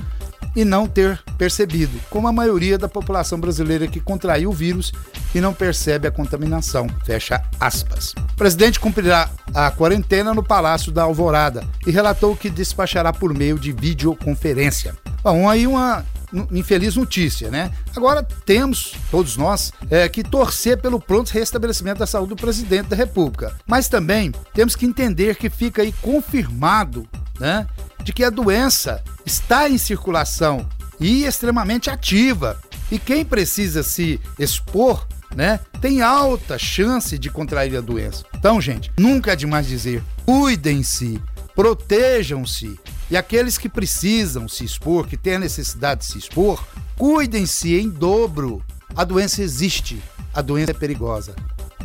[0.56, 4.90] e não ter percebido, como a maioria da população brasileira que contraiu o vírus
[5.34, 6.88] e não percebe a contaminação.
[7.04, 8.14] Fecha aspas.
[8.32, 13.58] O presidente cumprirá a quarentena no Palácio da Alvorada e relatou que despachará por meio
[13.58, 14.96] de videoconferência.
[15.22, 16.04] Bom, aí uma
[16.50, 17.70] infeliz notícia, né?
[17.94, 22.96] Agora temos, todos nós, é, que torcer pelo pronto restabelecimento da saúde do presidente da
[22.96, 23.54] República.
[23.66, 27.06] Mas também temos que entender que fica aí confirmado,
[27.38, 27.66] né?
[28.02, 30.66] De que a doença está em circulação
[31.00, 32.58] e extremamente ativa.
[32.90, 38.24] E quem precisa se expor, né, tem alta chance de contrair a doença.
[38.34, 41.20] Então, gente, nunca é demais dizer: cuidem-se,
[41.54, 42.78] protejam-se.
[43.10, 46.64] E aqueles que precisam se expor, que têm a necessidade de se expor,
[46.96, 48.64] cuidem-se em dobro.
[48.96, 50.02] A doença existe,
[50.34, 51.34] a doença é perigosa.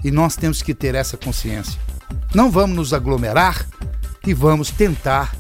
[0.04, 1.80] E nós temos que ter essa consciência.
[2.34, 3.68] Não vamos nos aglomerar
[4.26, 5.36] e vamos tentar,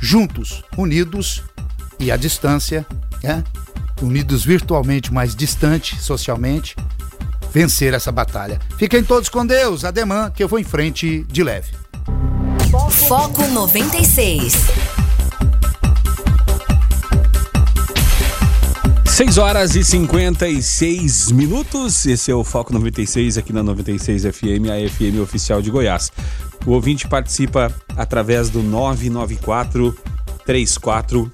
[0.00, 1.42] juntos, unidos,
[1.98, 2.86] e à distância,
[3.22, 3.44] né?
[4.00, 6.74] unidos virtualmente, mas distante socialmente,
[7.52, 8.58] vencer essa batalha.
[8.78, 11.72] Fiquem todos com Deus, ademã, que eu vou em frente de leve.
[13.08, 14.54] Foco 96.
[19.20, 22.06] 6 horas e 56 minutos.
[22.06, 26.10] Esse é o Foco 96 aqui na 96 FM, a FM oficial de Goiás.
[26.66, 29.96] O ouvinte participa através do 994
[30.44, 31.30] 34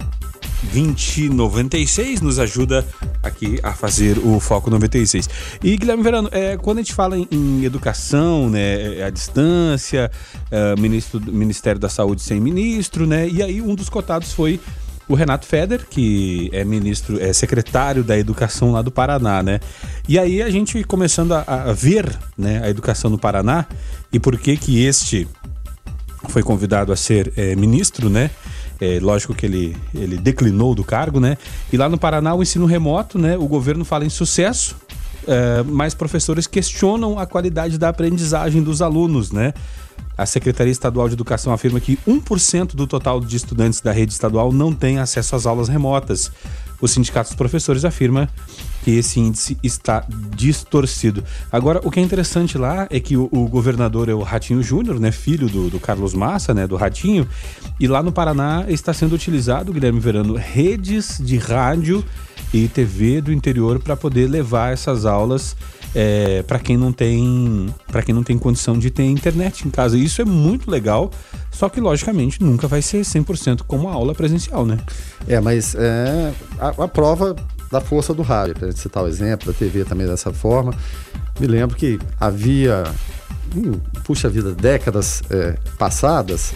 [0.72, 2.86] 2096 nos ajuda
[3.22, 5.28] aqui a fazer o Foco 96.
[5.62, 10.10] E Guilherme Verano, é, quando a gente fala em, em educação, né, é, a distância,
[10.50, 14.60] é, ministro, Ministério da Saúde sem ministro, né, e aí um dos cotados foi
[15.08, 19.60] o Renato Feder, que é ministro, é secretário da Educação lá do Paraná, né?
[20.08, 23.66] E aí a gente começando a, a ver, né, a educação no Paraná
[24.12, 25.28] e por que que este
[26.28, 28.30] foi convidado a ser é, ministro, né?
[28.80, 31.38] É, lógico que ele, ele declinou do cargo, né?
[31.72, 33.36] E lá no Paraná, o ensino remoto, né?
[33.36, 34.76] O governo fala em sucesso,
[35.26, 39.54] é, mas professores questionam a qualidade da aprendizagem dos alunos, né?
[40.16, 44.52] A Secretaria Estadual de Educação afirma que 1% do total de estudantes da rede estadual
[44.52, 46.30] não tem acesso às aulas remotas.
[46.80, 48.28] O Sindicato dos Professores afirma
[48.84, 51.24] que esse índice está distorcido.
[51.50, 55.00] Agora, o que é interessante lá é que o, o governador é o Ratinho Júnior,
[55.00, 57.26] né, filho do, do, Carlos Massa, né, do Ratinho,
[57.80, 62.04] e lá no Paraná está sendo utilizado, Guilherme Verano, redes de rádio
[62.52, 65.56] e TV do interior para poder levar essas aulas
[65.94, 69.96] é, para quem não tem para quem não tem condição de ter internet em casa.
[69.96, 71.10] Isso é muito legal,
[71.50, 74.78] só que logicamente nunca vai ser 100% como a aula presencial, né?
[75.26, 77.34] É, mas é, a, a prova
[77.70, 80.74] da força do rádio, para citar o exemplo, da TV também dessa forma.
[81.38, 82.84] Me lembro que havia,
[83.54, 83.72] hum,
[84.04, 86.52] puxa vida, décadas é, passadas,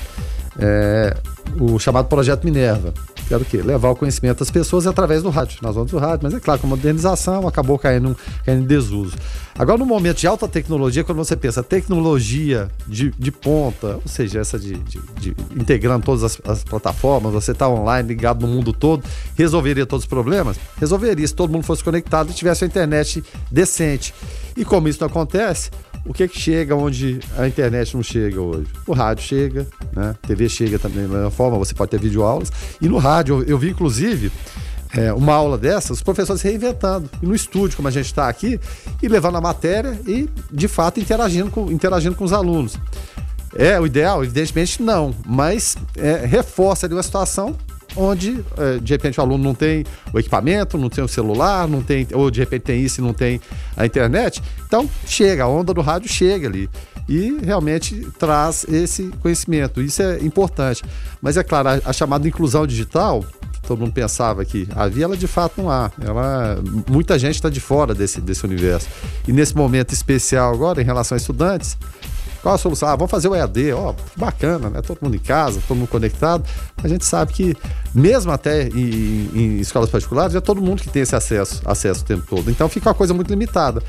[0.58, 1.16] é,
[1.58, 2.94] o chamado Projeto Minerva,
[3.34, 3.62] era o quê?
[3.62, 6.20] Levar o conhecimento das pessoas através do rádio, nas ondas do rádio.
[6.22, 9.16] Mas é claro, com a modernização acabou caindo, caindo em desuso.
[9.58, 14.40] Agora, no momento de alta tecnologia, quando você pensa tecnologia de, de ponta, ou seja,
[14.40, 18.72] essa de, de, de integrando todas as, as plataformas, você está online, ligado no mundo
[18.72, 19.04] todo,
[19.36, 20.58] resolveria todos os problemas?
[20.78, 24.14] Resolveria se todo mundo fosse conectado e tivesse uma internet decente.
[24.56, 25.70] E como isso não acontece,
[26.04, 28.66] o que, que chega onde a internet não chega hoje?
[28.86, 30.10] O rádio chega, né?
[30.22, 32.50] A TV chega também da mesma forma, você pode ter videoaulas.
[32.80, 34.32] E no rádio, eu, eu vi inclusive
[34.96, 37.08] é, uma aula dessas, os professores reinventando.
[37.22, 38.58] E no estúdio, como a gente está aqui,
[39.02, 42.76] e levando a matéria e, de fato, interagindo com, interagindo com os alunos.
[43.54, 44.22] É o ideal?
[44.22, 47.56] Evidentemente não, mas é, reforça ali uma situação
[47.96, 51.83] onde é, de repente o aluno não tem o equipamento, não tem o celular, não
[51.83, 53.40] tem, ou de repente tem isso e não tem
[53.76, 54.42] a internet.
[54.66, 56.68] Então chega, a onda do rádio chega ali
[57.09, 59.83] e realmente traz esse conhecimento.
[59.83, 60.85] Isso é importante.
[61.20, 65.16] Mas é claro, a, a chamada inclusão digital, que todo mundo pensava que havia, ela
[65.16, 65.90] de fato não há.
[66.00, 68.88] Ela, muita gente está de fora desse, desse universo.
[69.26, 71.76] E nesse momento especial agora, em relação a estudantes,
[72.42, 72.88] qual a solução?
[72.88, 74.81] Ah, vamos fazer o EAD, ó, bacana, né?
[74.83, 76.44] Todo mundo em casa, todo mundo conectado.
[76.83, 77.57] A gente sabe que,
[77.94, 82.05] mesmo até em, em escolas particulares, é todo mundo que tem esse acesso, acesso o
[82.05, 82.50] tempo todo.
[82.50, 83.83] Então fica uma coisa muito limitada.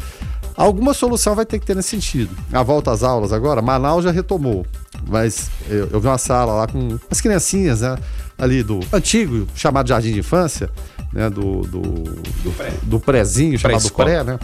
[0.56, 2.36] Alguma solução vai ter que ter nesse sentido.
[2.52, 4.66] A volta às aulas agora, Manaus já retomou.
[5.08, 7.98] Mas eu, eu vi uma sala lá com as criancinhas, né?
[8.38, 10.70] Ali do antigo chamado Jardim de Infância,
[11.12, 11.30] né?
[11.30, 12.74] Do, do, do, pré.
[12.84, 14.40] do prézinho, chamado pré, né?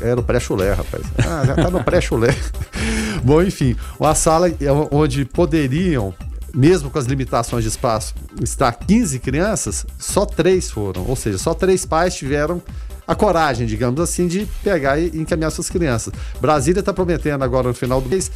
[0.00, 1.04] Era o pré-chulé, rapaz.
[1.18, 2.34] Ah, já tá no pré-chulé.
[3.22, 4.48] Bom, enfim, uma sala
[4.90, 6.14] onde poderiam
[6.54, 11.06] mesmo com as limitações de espaço, estar 15 crianças, só três foram.
[11.06, 12.60] Ou seja, só três pais tiveram
[13.06, 16.12] a coragem, digamos assim, de pegar e encaminhar suas crianças.
[16.40, 18.30] Brasília está prometendo agora no final do mês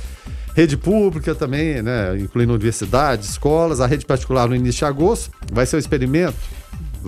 [0.57, 5.31] rede pública também, né, incluindo universidades, escolas, a rede particular no início de agosto.
[5.53, 6.35] Vai ser um experimento?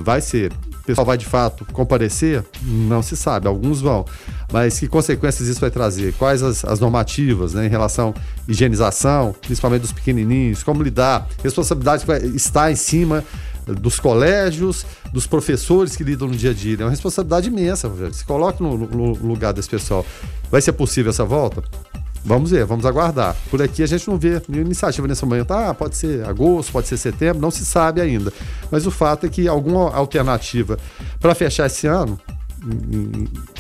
[0.03, 0.53] Vai ser.
[0.53, 2.45] O pessoal vai de fato comparecer?
[2.63, 4.07] Não se sabe, alguns vão.
[4.53, 6.15] Mas que consequências isso vai trazer?
[6.15, 10.63] Quais as, as normativas né, em relação à higienização, principalmente dos pequenininhos?
[10.63, 11.29] Como lidar?
[11.43, 13.23] Responsabilidade vai estar em cima
[13.67, 16.77] dos colégios, dos professores que lidam no dia a dia.
[16.81, 17.91] É uma responsabilidade imensa.
[18.13, 20.07] Se coloque no, no lugar desse pessoal.
[20.51, 21.63] Vai ser possível essa volta?
[22.25, 23.37] Vamos ver, vamos aguardar.
[23.51, 25.53] Por aqui a gente não vê nenhuma iniciativa nesse momento.
[25.53, 28.33] Ah, pode ser agosto, pode ser setembro, não se sabe ainda.
[28.71, 30.79] Mas o fato é que alguma alternativa
[31.21, 32.19] para fechar esse ano,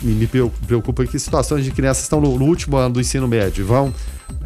[0.02, 0.26] e me
[0.66, 3.94] preocupa que situações de crianças estão no, último ano do ensino médio, vão.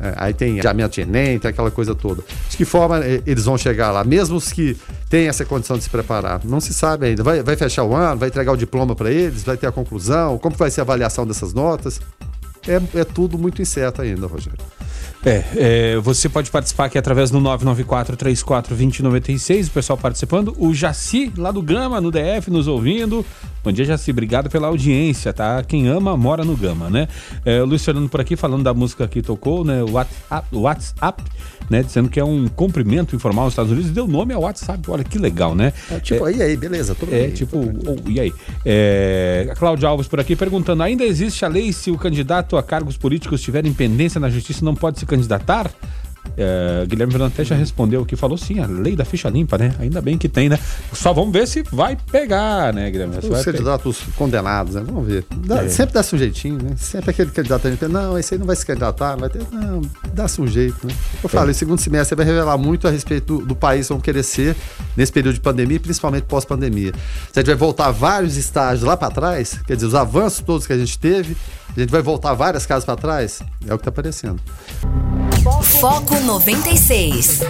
[0.01, 2.23] É, aí tem adiamento de Enem, tem aquela coisa toda.
[2.49, 4.77] De que forma é, eles vão chegar lá, mesmo os que
[5.09, 6.41] têm essa condição de se preparar?
[6.45, 7.23] Não se sabe ainda.
[7.23, 10.39] Vai, vai fechar o ano, vai entregar o diploma para eles, vai ter a conclusão,
[10.39, 12.01] como vai ser a avaliação dessas notas?
[12.67, 14.59] É, é tudo muito incerto ainda, Rogério.
[15.25, 20.53] É, é, você pode participar aqui através do 994-34-2096, o pessoal participando.
[20.59, 23.25] O Jaci, lá do Gama, no DF, nos ouvindo.
[23.63, 24.11] Bom dia, Jaci.
[24.11, 25.63] Obrigado pela audiência, tá?
[25.63, 27.07] Quem ama, mora no Gama, né?
[27.45, 29.81] É, o Luiz Fernando por aqui, falando da música que tocou, né?
[29.85, 31.23] O WhatsApp, WhatsApp
[31.73, 31.83] né?
[31.83, 33.91] Dizendo que é um cumprimento informal nos Estados Unidos.
[33.91, 34.79] Deu nome ao WhatsApp.
[34.91, 35.73] Olha que legal, né?
[35.91, 36.95] É, tipo, é, e aí, beleza?
[36.95, 38.33] Tudo é, bem, tipo, oh, e aí?
[38.65, 42.63] É, a Cláudia Alves por aqui perguntando: ainda existe a lei se o candidato a
[42.63, 45.71] cargos políticos tiver pendência na justiça não pode se candidatar?
[46.37, 49.75] É, Guilherme Fernandes já respondeu que falou sim, a lei da ficha limpa, né?
[49.79, 50.59] Ainda bem que tem, né?
[50.93, 53.17] Só vamos ver se vai pegar, né, Guilherme?
[53.19, 54.17] Os candidatos pegar.
[54.17, 54.83] condenados, né?
[54.85, 55.25] Vamos ver.
[55.31, 55.69] Dá, é.
[55.69, 56.75] Sempre dá sujeitinho, né?
[56.77, 59.43] Sempre aquele candidato a não, esse aí não vai se candidatar, vai ter.
[59.53, 59.83] Não,
[60.15, 60.95] dá sujeito, né?
[61.23, 61.53] Eu é.
[61.53, 64.57] segundo semestre vai revelar muito a respeito do, do país vão querer ser
[64.97, 66.93] nesse período de pandemia, principalmente pós-pandemia.
[67.33, 70.67] Se a gente vai voltar vários estágios lá para trás, quer dizer, os avanços todos
[70.67, 71.37] que a gente teve,
[71.77, 74.41] a gente vai voltar várias casas para trás, é o que está aparecendo.
[75.43, 77.41] Foco 96.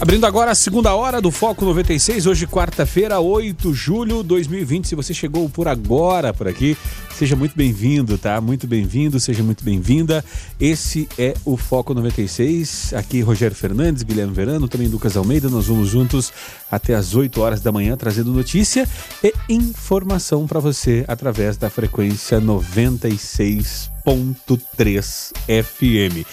[0.00, 4.88] Abrindo agora a segunda hora do Foco 96, hoje quarta-feira, 8 de julho de 2020.
[4.88, 6.74] Se você chegou por agora por aqui,
[7.14, 8.40] seja muito bem-vindo, tá?
[8.40, 10.24] Muito bem-vindo, seja muito bem-vinda.
[10.58, 12.94] Esse é o Foco 96.
[12.94, 15.50] Aqui Rogério Fernandes, Guilherme Verano, também Lucas Almeida.
[15.50, 16.32] Nós vamos juntos
[16.70, 18.88] até as 8 horas da manhã trazendo notícia
[19.22, 26.24] e informação para você através da frequência 96.3 FM.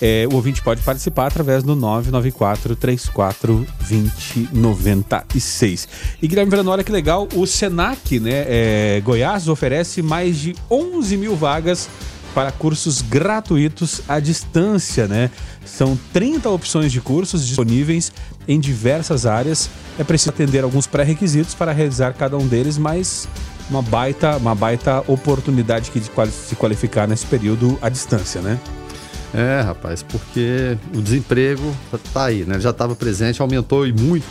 [0.00, 5.88] É, o ouvinte pode participar através do 994 34 2096.
[6.22, 11.16] E Guilherme Verano, olha que legal, o Senac, né, é, Goiás, oferece mais de 11
[11.16, 11.88] mil vagas
[12.34, 15.30] para cursos gratuitos à distância, né?
[15.64, 18.12] São 30 opções de cursos disponíveis
[18.46, 19.68] em diversas áreas.
[19.98, 23.28] É preciso atender alguns pré-requisitos para realizar cada um deles, mas
[23.68, 28.58] uma baita, uma baita oportunidade de se qualificar nesse período à distância, né?
[29.32, 31.74] É, rapaz, porque o desemprego
[32.12, 32.58] tá aí, né?
[32.58, 34.26] Já estava presente, aumentou e muito.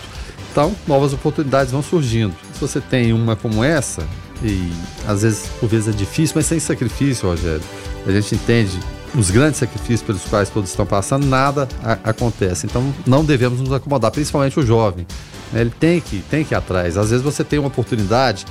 [0.51, 2.33] Então, novas oportunidades vão surgindo.
[2.53, 4.05] Se você tem uma como essa,
[4.43, 4.71] e
[5.07, 7.61] às vezes, por vezes é difícil, mas sem sacrifício, Rogério,
[8.05, 8.77] a gente entende
[9.15, 11.67] os grandes sacrifícios pelos quais todos estão passando, nada
[12.03, 12.65] acontece.
[12.65, 15.05] Então, não devemos nos acomodar, principalmente o jovem.
[15.51, 15.61] Né?
[15.61, 16.97] Ele tem que, tem que ir atrás.
[16.97, 18.45] Às vezes você tem uma oportunidade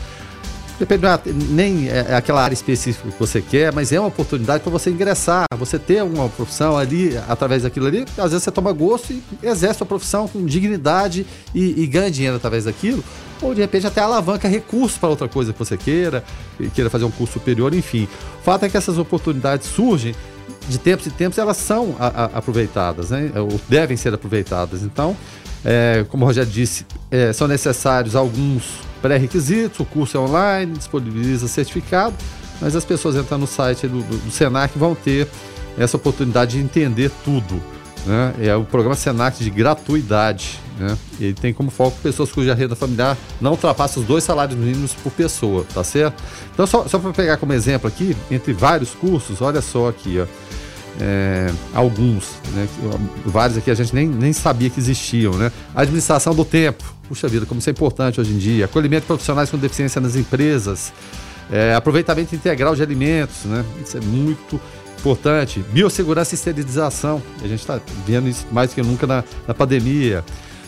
[0.79, 1.05] Depende,
[1.51, 4.91] nem é, é aquela área específica que você quer, mas é uma oportunidade para você
[4.91, 8.05] ingressar, você ter uma profissão ali, através daquilo ali.
[8.17, 12.37] Às vezes você toma gosto e exerce a profissão com dignidade e, e ganha dinheiro
[12.37, 13.03] através daquilo.
[13.43, 16.23] Ou de repente até alavanca recursos para outra coisa que você queira,
[16.75, 18.09] queira fazer um curso superior, enfim.
[18.41, 20.15] O fato é que essas oportunidades surgem
[20.69, 23.33] de tempos em tempos, elas são a, a, aproveitadas, né?
[23.35, 24.83] ou devem ser aproveitadas.
[24.83, 25.17] Então,
[25.65, 31.49] é, como o Rogério disse, é, são necessários alguns pré-requisitos, o curso é online, disponibiliza
[31.49, 32.15] certificado,
[32.61, 35.29] mas as pessoas entrando no site do, do, do Senac vão ter
[35.77, 37.63] essa oportunidade de entender tudo.
[38.07, 38.35] Né?
[38.41, 40.61] É o programa Senac de gratuidade.
[40.79, 40.97] Né?
[41.21, 45.13] Ele tem como foco pessoas cuja renda familiar não ultrapassa os dois salários mínimos por
[45.13, 46.23] pessoa, tá certo?
[46.53, 50.27] Então, só, só para pegar como exemplo aqui, entre vários cursos, olha só aqui, ó
[51.01, 52.69] é, alguns, né,
[53.25, 55.53] vários aqui a gente nem, nem sabia que existiam, né?
[55.75, 58.67] Administração do tempo, puxa vida, como isso é importante hoje em dia.
[58.67, 60.93] Acolhimento de profissionais com deficiência nas empresas,
[61.51, 63.65] é, aproveitamento integral de alimentos, né?
[63.83, 64.61] Isso é muito
[64.99, 65.65] importante.
[65.73, 70.25] Biossegurança e esterilização, a gente está vendo isso mais que nunca na, na pandemia.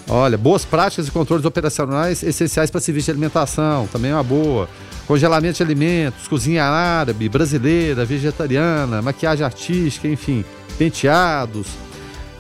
[0.09, 4.69] Olha, boas práticas e controles operacionais essenciais para serviço de alimentação, também é uma boa
[5.11, 10.45] congelamento de alimentos, cozinha árabe, brasileira, vegetariana, maquiagem artística, enfim,
[10.79, 11.67] penteados.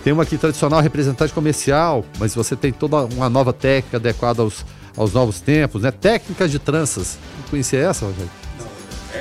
[0.02, 4.64] Tem uma aqui tradicional representante comercial, mas você tem toda uma nova técnica adequada aos,
[4.96, 5.90] aos novos tempos, né?
[5.90, 7.18] Técnicas de tranças.
[7.38, 8.30] Não conhecia essa, Rogério?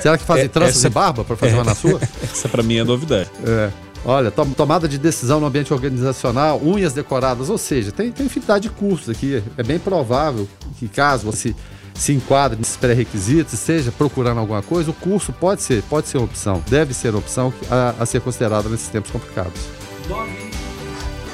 [0.00, 2.00] Será que fazem é, tranças essa, de barba para fazer é, uma na sua?
[2.22, 3.30] essa para mim é novidade.
[3.44, 3.70] É.
[4.04, 8.70] Olha, tomada de decisão no ambiente organizacional, unhas decoradas, ou seja, tem, tem infinidade de
[8.70, 9.42] cursos aqui.
[9.58, 11.54] É bem provável que caso você
[11.94, 16.24] se enquadra nesses pré-requisitos, seja procurando alguma coisa, o curso pode ser, pode ser uma
[16.24, 19.60] opção, deve ser uma opção a, a ser considerada nesses tempos complicados.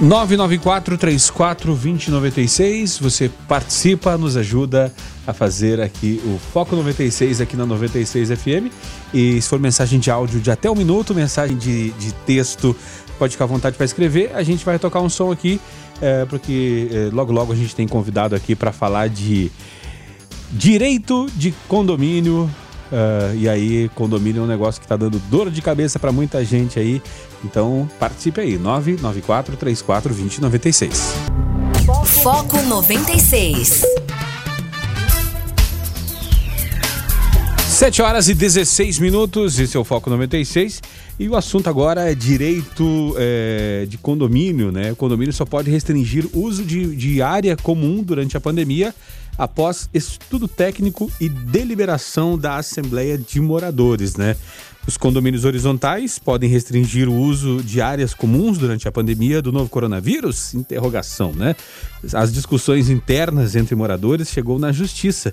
[0.02, 4.92] 994-34-2096, você participa, nos ajuda
[5.26, 8.70] a fazer aqui o Foco 96 aqui na 96 FM.
[9.14, 12.76] E se for mensagem de áudio de até um minuto, mensagem de, de texto,
[13.18, 14.32] pode ficar à vontade para escrever.
[14.35, 15.59] A gente vai tocar um som aqui,
[16.02, 19.50] é, porque é, logo logo a gente tem convidado aqui para falar de
[20.52, 22.48] Direito de condomínio.
[22.92, 26.44] Uh, e aí, condomínio é um negócio que está dando dor de cabeça para muita
[26.44, 27.03] gente aí.
[27.44, 28.59] Então, participe aí.
[28.59, 31.14] 994 34 2096.
[32.22, 33.83] Foco 96.
[37.77, 40.81] 7 horas e 16 minutos, esse é o Foco 96.
[41.18, 44.92] E o assunto agora é direito é, de condomínio, né?
[44.92, 48.94] O condomínio só pode restringir uso de, de área comum durante a pandemia
[49.38, 54.37] após estudo técnico e deliberação da Assembleia de Moradores, né?
[54.87, 59.68] Os condomínios horizontais podem restringir o uso de áreas comuns durante a pandemia do novo
[59.68, 60.55] coronavírus?
[60.55, 61.57] Interrogação, né?
[62.12, 65.33] As discussões internas entre moradores chegou na justiça.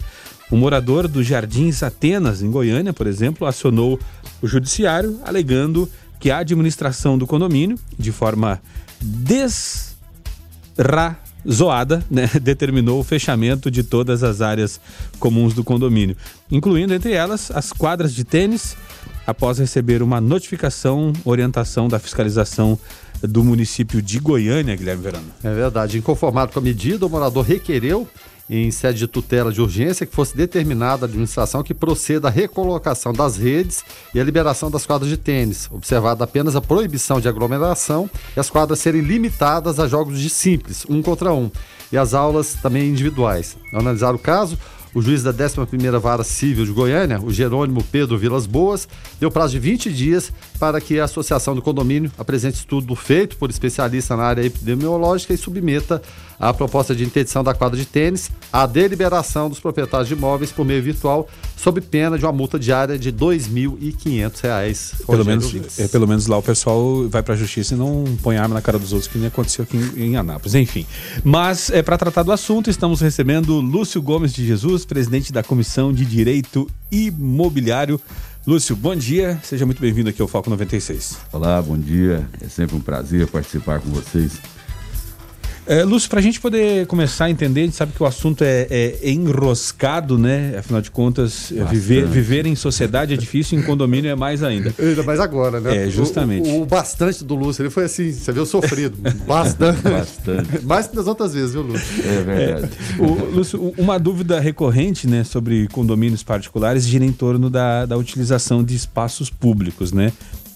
[0.51, 3.99] Um morador do Jardins Atenas, em Goiânia, por exemplo, acionou
[4.41, 5.87] o judiciário alegando
[6.19, 8.59] que a administração do condomínio, de forma
[8.99, 9.93] desra
[11.49, 14.79] Zoada né, determinou o fechamento de todas as áreas
[15.19, 16.15] comuns do condomínio,
[16.51, 18.75] incluindo entre elas as quadras de tênis,
[19.25, 22.77] após receber uma notificação, orientação da fiscalização
[23.21, 25.27] do município de Goiânia, Guilherme Verano.
[25.43, 25.97] É verdade.
[25.97, 28.07] Inconformado com a medida, o morador requereu
[28.49, 33.13] em sede de tutela de urgência que fosse determinada a administração que proceda à recolocação
[33.13, 38.09] das redes e a liberação das quadras de tênis, observada apenas a proibição de aglomeração
[38.35, 41.49] e as quadras serem limitadas a jogos de simples, um contra um,
[41.91, 43.57] e as aulas também individuais.
[43.71, 44.57] Ao analisar o caso,
[44.93, 48.87] o juiz da 11ª Vara Civil de Goiânia, o Jerônimo Pedro Vilas Boas,
[49.19, 53.49] deu prazo de 20 dias para que a associação do condomínio apresente estudo feito por
[53.49, 56.01] especialista na área epidemiológica e submeta
[56.39, 60.65] a proposta de interdição da quadra de tênis à deliberação dos proprietários de imóveis por
[60.65, 65.05] meio virtual, sob pena de uma multa diária de R$ 2.500.
[65.05, 68.37] Pelo menos, é, pelo menos lá o pessoal vai para a justiça e não põe
[68.37, 70.55] arma na cara dos outros, que nem aconteceu aqui em, em Anápolis.
[70.55, 70.85] Enfim.
[71.23, 75.93] Mas, é, para tratar do assunto, estamos recebendo Lúcio Gomes de Jesus, presidente da Comissão
[75.93, 77.99] de Direito Imobiliário
[78.45, 81.17] Lúcio, bom dia, seja muito bem-vindo aqui ao Foco 96.
[81.31, 84.33] Olá, bom dia, é sempre um prazer participar com vocês.
[85.65, 88.43] É, Lúcio, para a gente poder começar a entender, a gente sabe que o assunto
[88.43, 90.55] é, é enroscado, né?
[90.57, 94.73] Afinal de contas, viver, viver em sociedade é difícil, em condomínio é mais ainda.
[94.83, 95.85] Ainda mais agora, né?
[95.85, 96.49] É, justamente.
[96.49, 98.97] O, o, o bastante do Lúcio, ele foi assim, você viu, sofrido.
[99.25, 99.81] Bastante.
[99.81, 100.65] bastante.
[100.65, 102.03] mais que das outras vezes, viu, Lúcio?
[102.03, 102.73] É verdade.
[102.99, 107.97] É, o, Lúcio, uma dúvida recorrente, né, sobre condomínios particulares gira em torno da, da
[107.97, 110.11] utilização de espaços públicos, né?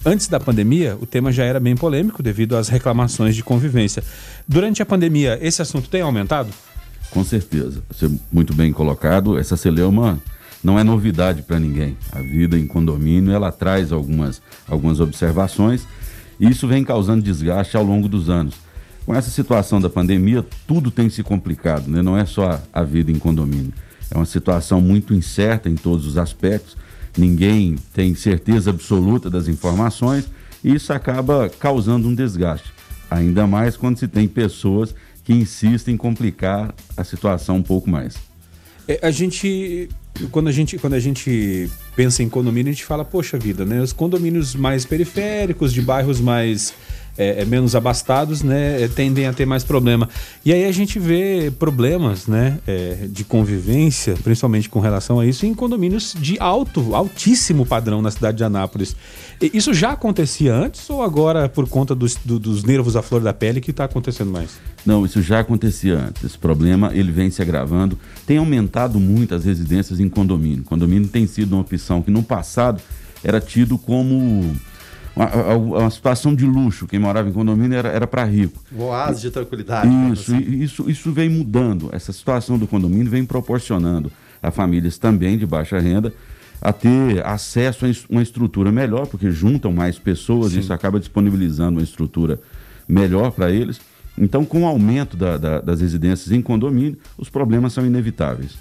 [0.05, 4.03] Antes da pandemia, o tema já era bem polêmico devido às reclamações de convivência.
[4.47, 6.49] Durante a pandemia, esse assunto tem aumentado?
[7.09, 7.81] Com certeza.
[7.89, 9.37] Você muito bem colocado.
[9.37, 10.19] Essa celeuma
[10.63, 11.97] não é novidade para ninguém.
[12.11, 15.87] A vida em condomínio ela traz algumas, algumas observações
[16.39, 18.55] e isso vem causando desgaste ao longo dos anos.
[19.05, 22.01] Com essa situação da pandemia, tudo tem se complicado, né?
[22.01, 23.73] não é só a vida em condomínio.
[24.11, 26.75] É uma situação muito incerta em todos os aspectos
[27.17, 30.29] ninguém tem certeza absoluta das informações
[30.63, 32.71] e isso acaba causando um desgaste.
[33.09, 34.93] Ainda mais quando se tem pessoas
[35.23, 38.15] que insistem em complicar a situação um pouco mais.
[38.87, 39.89] É, a gente
[40.31, 43.79] quando a gente quando a gente pensa em condomínio a gente fala poxa vida né
[43.81, 46.73] os condomínios mais periféricos de bairros mais
[47.17, 50.07] é, é, menos abastados, né, é, tendem a ter mais problema.
[50.45, 55.45] E aí a gente vê problemas, né, é, de convivência, principalmente com relação a isso,
[55.45, 58.95] em condomínios de alto, altíssimo padrão na cidade de Anápolis.
[59.41, 63.21] E isso já acontecia antes ou agora por conta dos, do, dos nervos à flor
[63.21, 64.59] da pele que está acontecendo mais?
[64.85, 66.23] Não, isso já acontecia antes.
[66.23, 70.63] Esse problema ele vem se agravando, tem aumentado muito as residências em condomínio.
[70.63, 72.81] Condomínio tem sido uma opção que no passado
[73.23, 74.55] era tido como
[75.25, 76.87] uma, uma, situação de luxo.
[76.87, 78.61] Quem morava em condomínio era, para rico.
[78.73, 79.89] Um oásis de tranquilidade.
[80.11, 80.61] Isso, assim.
[80.61, 81.89] isso, isso vem mudando.
[81.91, 84.11] Essa situação do condomínio vem proporcionando
[84.41, 86.13] a famílias também de baixa renda
[86.61, 90.59] a ter acesso a uma estrutura melhor, porque juntam mais pessoas, Sim.
[90.59, 92.39] isso acaba disponibilizando uma estrutura
[92.87, 93.79] melhor para eles.
[94.17, 98.57] Então, com o aumento da, da, das residências em condomínio, os problemas são inevitáveis.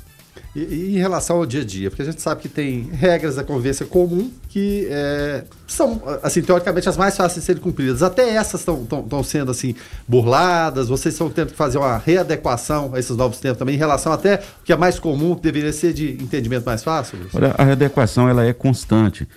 [0.56, 3.36] E, e, em relação ao dia a dia, porque a gente sabe que tem regras
[3.36, 8.02] da convivência comum que é, são, assim, teoricamente as mais fáceis de serem cumpridas.
[8.02, 9.74] Até essas estão sendo, assim,
[10.08, 10.88] burladas.
[10.88, 14.36] Vocês estão tendo que fazer uma readequação a esses novos tempos também, em relação até
[14.62, 17.18] o que é mais comum, que deveria ser de entendimento mais fácil?
[17.34, 19.28] Olha, a readequação, ela é constante.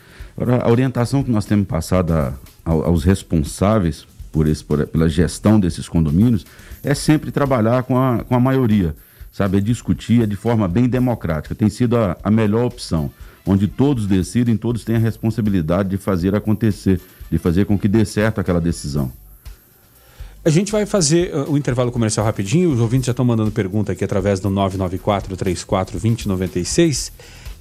[0.63, 5.59] A orientação que nós temos passado a, a, aos responsáveis por esse, por, pela gestão
[5.59, 6.45] desses condomínios
[6.81, 8.95] é sempre trabalhar com a, com a maioria
[9.31, 9.57] sabe?
[9.57, 11.55] É discutir de forma bem democrática.
[11.55, 13.11] Tem sido a, a melhor opção,
[13.45, 16.99] onde todos decidem, todos têm a responsabilidade de fazer acontecer,
[17.31, 19.11] de fazer com que dê certo aquela decisão.
[20.43, 22.71] A gente vai fazer uh, o intervalo comercial rapidinho.
[22.71, 27.11] Os ouvintes já estão mandando pergunta aqui através do 994 34 2096.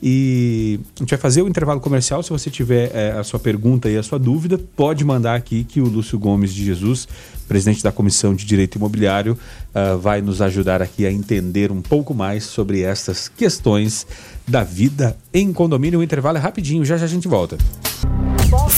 [0.03, 2.23] E a gente vai fazer o intervalo comercial.
[2.23, 5.81] Se você tiver é, a sua pergunta e a sua dúvida, pode mandar aqui que
[5.81, 7.09] o Lúcio Gomes de Jesus,
[7.49, 9.37] presidente da Comissão de Direito Imobiliário,
[9.75, 14.07] uh, vai nos ajudar aqui a entender um pouco mais sobre estas questões
[14.47, 16.01] da vida em condomínio.
[16.01, 17.59] O intervalo é rapidinho, já já a gente volta.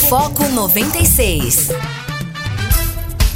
[0.09, 1.69] Foco 96.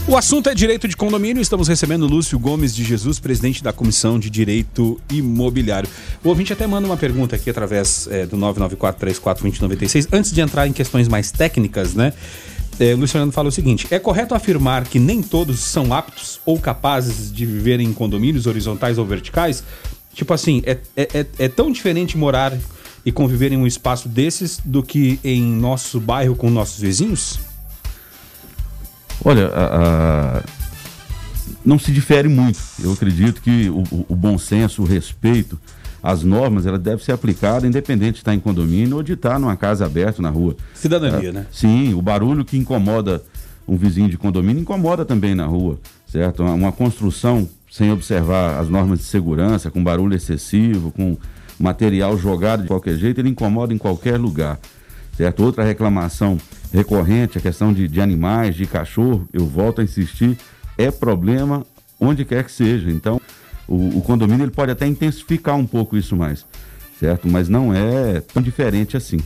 [0.07, 1.41] O assunto é direito de condomínio.
[1.41, 5.89] Estamos recebendo Lúcio Gomes de Jesus, presidente da Comissão de Direito Imobiliário.
[6.23, 10.09] O ouvinte até manda uma pergunta aqui através é, do 994-34-2096.
[10.13, 12.13] Antes de entrar em questões mais técnicas, né?
[12.79, 16.59] É, o Luciano fala o seguinte: é correto afirmar que nem todos são aptos ou
[16.59, 19.65] capazes de viver em condomínios horizontais ou verticais?
[20.13, 22.53] Tipo assim, é, é, é, é tão diferente morar
[23.07, 27.39] e conviver em um espaço desses do que em nosso bairro com nossos vizinhos?
[29.25, 30.43] Olha, a, a,
[31.65, 32.59] não se difere muito.
[32.83, 35.59] Eu acredito que o, o, bom senso, o respeito
[36.03, 39.57] às normas, ela deve ser aplicada independente de estar em condomínio ou de estar numa
[39.57, 40.55] casa aberta na rua.
[40.75, 41.47] Cidadania, é, né?
[41.51, 43.23] Sim, o barulho que incomoda
[43.67, 46.43] um vizinho de condomínio incomoda também na rua, certo?
[46.43, 51.17] Uma, uma construção sem observar as normas de segurança, com barulho excessivo, com
[51.59, 54.59] material jogado de qualquer jeito, ele incomoda em qualquer lugar
[55.17, 55.43] certo?
[55.43, 56.39] Outra reclamação
[56.73, 60.37] recorrente, a questão de, de animais, de cachorro, eu volto a insistir,
[60.77, 61.65] é problema
[62.01, 62.91] onde quer que seja.
[62.91, 63.21] Então,
[63.69, 66.45] o, o, condomínio ele pode até intensificar um pouco isso mais,
[66.99, 67.29] certo?
[67.29, 69.19] Mas não é tão diferente assim.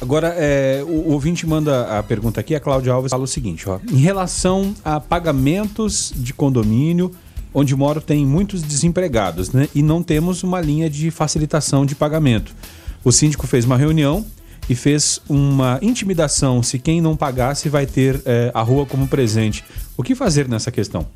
[0.00, 3.68] Agora, é, o, o ouvinte manda a pergunta aqui, a Cláudia Alves fala o seguinte,
[3.68, 7.10] ó, em relação a pagamentos de condomínio,
[7.52, 9.68] onde moro tem muitos desempregados, né?
[9.74, 12.54] E não temos uma linha de facilitação de pagamento.
[13.02, 14.24] O síndico fez uma reunião
[14.68, 19.64] e fez uma intimidação se quem não pagasse vai ter é, a rua como presente.
[19.96, 21.06] O que fazer nessa questão?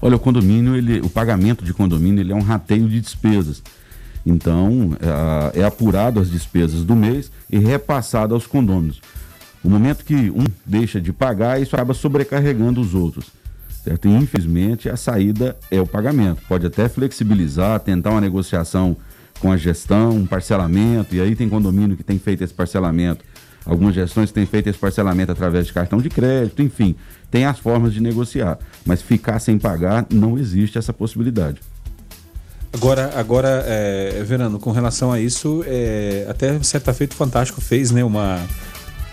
[0.00, 3.62] Olha, o condomínio, ele, o pagamento de condomínio ele é um rateio de despesas.
[4.26, 4.96] Então,
[5.54, 9.00] é, é apurado as despesas do mês e repassado aos condôminos.
[9.62, 13.26] O momento que um deixa de pagar, isso acaba sobrecarregando os outros.
[13.84, 14.08] Certo?
[14.08, 16.42] E, infelizmente, a saída é o pagamento.
[16.48, 18.96] Pode até flexibilizar, tentar uma negociação
[19.42, 23.24] com a gestão, um parcelamento, e aí tem condomínio que tem feito esse parcelamento.
[23.66, 26.94] Algumas gestões têm feito esse parcelamento através de cartão de crédito, enfim,
[27.28, 28.56] tem as formas de negociar.
[28.86, 31.60] Mas ficar sem pagar, não existe essa possibilidade.
[32.72, 37.90] Agora, agora é, Verano, com relação a isso, é, até certa feita o Fantástico fez
[37.90, 38.40] né, uma,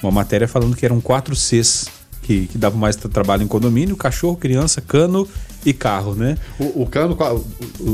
[0.03, 1.87] uma matéria falando que eram quatro Cs
[2.21, 5.27] que, que davam mais trabalho em condomínio: cachorro, criança, cano
[5.65, 6.37] e carro, né?
[6.59, 7.17] O, o cano,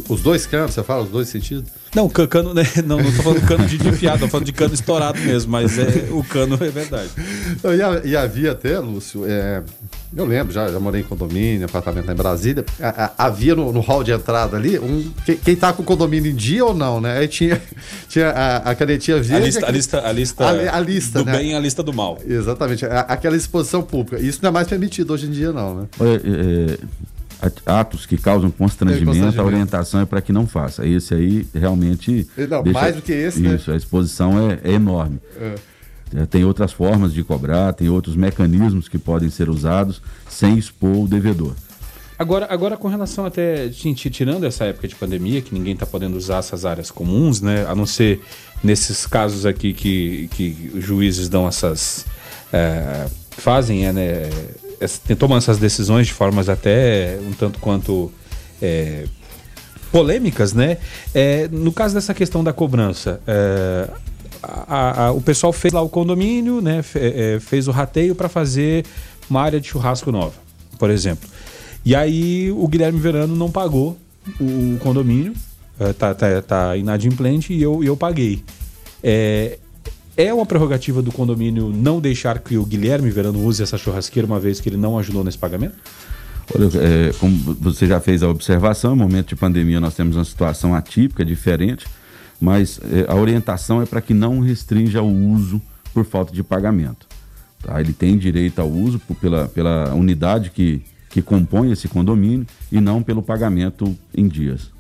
[0.10, 1.85] os dois canos, você fala, os dois sentidos?
[1.96, 2.64] Não, cano, né?
[2.86, 6.10] Não, não tô falando cano de enfiado, tô falando de cano estourado mesmo, mas é,
[6.12, 7.10] o cano é verdade.
[8.04, 9.64] E, e havia até, Lúcio, é,
[10.16, 13.72] eu lembro, já, já morei em condomínio, apartamento lá em Brasília, a, a, havia no,
[13.72, 16.74] no, hall de entrada ali, um, quem, quem tá com o condomínio em dia ou
[16.74, 17.18] não, né?
[17.18, 17.62] Aí tinha,
[18.10, 19.36] tinha a, a canetinha verde.
[19.36, 21.38] A lista, a lista, a lista, a, a lista do né?
[21.38, 22.20] bem e a lista do mal.
[22.28, 24.22] Exatamente, aquela exposição pública.
[24.22, 25.88] Isso não é mais permitido hoje em dia, não, né?
[26.02, 26.78] É, é
[27.66, 29.42] atos que causam constrangimento, constrangimento.
[29.42, 30.86] a orientação é para que não faça.
[30.86, 32.28] Esse aí realmente.
[32.50, 33.40] Não, deixa, mais do que esse.
[33.42, 33.56] Né?
[33.56, 33.76] Isso, né?
[33.76, 35.20] a exposição é, é enorme.
[35.40, 35.56] É.
[36.16, 40.96] É, tem outras formas de cobrar, tem outros mecanismos que podem ser usados sem expor
[40.96, 41.54] o devedor.
[42.18, 46.38] Agora, agora com relação até, tirando essa época de pandemia, que ninguém está podendo usar
[46.38, 47.66] essas áreas comuns, né?
[47.68, 48.22] A não ser
[48.64, 52.06] nesses casos aqui que, que os juízes dão essas.
[52.54, 54.30] É, fazem, é, né?
[55.18, 58.12] Tomam essas decisões de formas até um tanto quanto
[58.62, 59.06] é,
[59.92, 60.78] polêmicas, né?
[61.14, 63.90] É, no caso dessa questão da cobrança, é,
[64.44, 66.84] a, a, o pessoal fez lá o condomínio, né?
[66.96, 68.86] É, fez o rateio para fazer
[69.30, 70.36] uma área de churrasco nova,
[70.78, 71.28] por exemplo.
[71.84, 73.98] E aí o Guilherme Verano não pagou
[74.40, 75.34] o condomínio,
[75.80, 78.44] é, tá, tá, tá inadimplente e eu, eu paguei.
[79.04, 79.60] É,
[80.18, 84.40] é uma prerrogativa do condomínio não deixar que o Guilherme Verano use essa churrasqueira uma
[84.40, 85.76] vez que ele não ajudou nesse pagamento?
[86.54, 90.24] Olha, é, como você já fez a observação, no momento de pandemia nós temos uma
[90.24, 91.86] situação atípica, diferente,
[92.40, 95.62] mas é, a orientação é para que não restrinja o uso
[95.94, 97.08] por falta de pagamento.
[97.62, 97.80] Tá?
[97.82, 103.02] Ele tem direito ao uso pela, pela unidade que, que compõe esse condomínio e não
[103.02, 104.75] pelo pagamento em dias.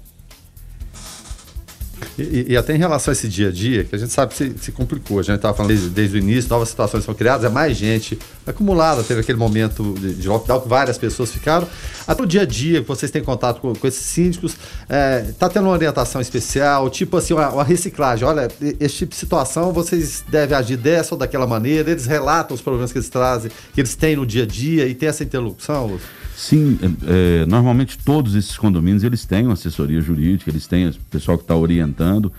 [2.17, 4.37] E, e, até em relação a esse dia a dia, que a gente sabe que
[4.37, 7.43] se, se complicou, a gente estava falando desde, desde, o início, novas situações foram criadas,
[7.43, 11.67] é mais gente acumulada, teve aquele momento de, de lockdown que várias pessoas ficaram.
[12.07, 15.21] Até o dia a dia, que vocês têm contato com, com esses síndicos, está é,
[15.37, 18.25] tá tendo uma orientação especial, tipo assim, uma, uma, reciclagem.
[18.25, 18.47] Olha,
[18.79, 22.93] esse tipo de situação vocês devem agir dessa ou daquela maneira, eles relatam os problemas
[22.93, 26.07] que eles trazem, que eles têm no dia a dia e tem essa interlocução, Lúcio?
[26.35, 30.93] Sim, é, é, normalmente todos esses condomínios eles têm uma assessoria jurídica, eles têm o
[31.09, 32.31] pessoal que está orientando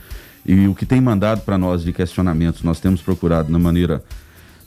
[0.45, 4.05] e o que tem mandado para nós de questionamentos nós temos procurado na maneira,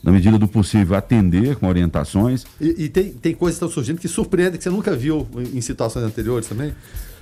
[0.02, 2.44] na medida do possível, atender com orientações.
[2.60, 5.60] E, e tem, tem coisas que estão surgindo que surpreendem que você nunca viu em
[5.60, 6.72] situações anteriores também?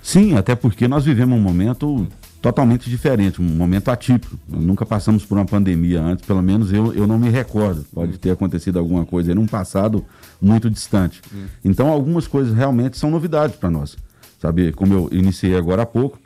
[0.03, 2.07] Sim, até porque nós vivemos um momento
[2.41, 4.39] totalmente diferente, um momento atípico.
[4.49, 7.85] Nunca passamos por uma pandemia antes, pelo menos eu, eu não me recordo.
[7.93, 10.05] Pode ter acontecido alguma coisa aí num passado
[10.41, 11.21] muito distante.
[11.35, 11.47] Hum.
[11.65, 13.97] Então, algumas coisas realmente são novidades para nós.
[14.41, 16.19] Sabe, como eu iniciei agora há pouco,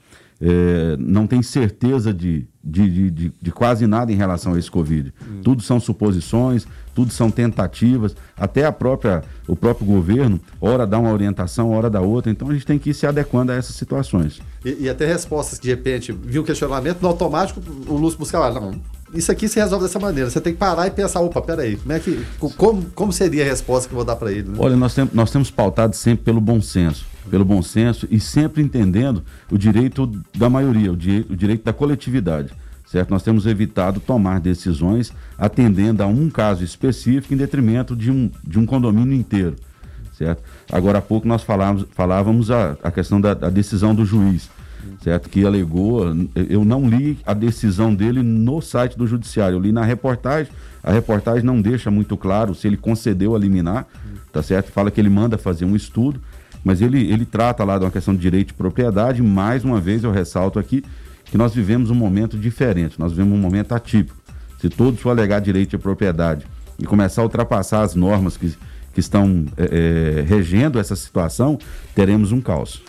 [0.45, 5.15] é, não tem certeza de, de, de, de, quase nada em relação a esse Covid.
[5.23, 5.41] Hum.
[5.41, 11.13] Tudo são suposições, tudo são tentativas, até a própria, o próprio governo, hora dá uma
[11.13, 14.43] orientação, hora dá outra, então a gente tem que ir se adequando a essas situações.
[14.65, 18.51] E, e até respostas que de repente viu o questionamento, no automático o Lúcio buscava,
[18.59, 18.81] não,
[19.15, 20.29] isso aqui se resolve dessa maneira.
[20.29, 22.27] Você tem que parar e pensar, opa, peraí, como, é que,
[22.57, 24.49] como, como seria a resposta que eu vou dar para ele?
[24.49, 24.57] Né?
[24.59, 28.63] Olha, nós, tem, nós temos pautado sempre pelo bom senso, pelo bom senso e sempre
[28.63, 32.53] entendendo o direito da maioria, o direito, o direito da coletividade
[32.93, 33.09] certo?
[33.09, 38.59] Nós temos evitado tomar decisões atendendo a um caso específico em detrimento de um, de
[38.59, 39.57] um condomínio inteiro,
[40.13, 40.43] certo?
[40.71, 44.51] Agora há pouco nós falávamos, falávamos a, a questão da, da decisão do juiz,
[45.03, 45.31] certo?
[45.31, 46.05] Que alegou,
[46.35, 50.53] eu não li a decisão dele no site do judiciário, eu li na reportagem,
[50.83, 53.87] a reportagem não deixa muito claro se ele concedeu a liminar,
[54.31, 54.71] tá certo?
[54.71, 56.21] Fala que ele manda fazer um estudo,
[56.65, 60.05] mas ele, ele trata lá de uma questão de direito de propriedade, mais uma vez
[60.05, 60.85] eu ressalto aqui,
[61.25, 64.21] que nós vivemos um momento diferente, nós vivemos um momento atípico.
[64.61, 66.47] Se todos for alegar direito de propriedade
[66.79, 68.55] e começar a ultrapassar as normas que,
[68.93, 71.59] que estão é, regendo essa situação,
[71.95, 72.83] teremos um caos.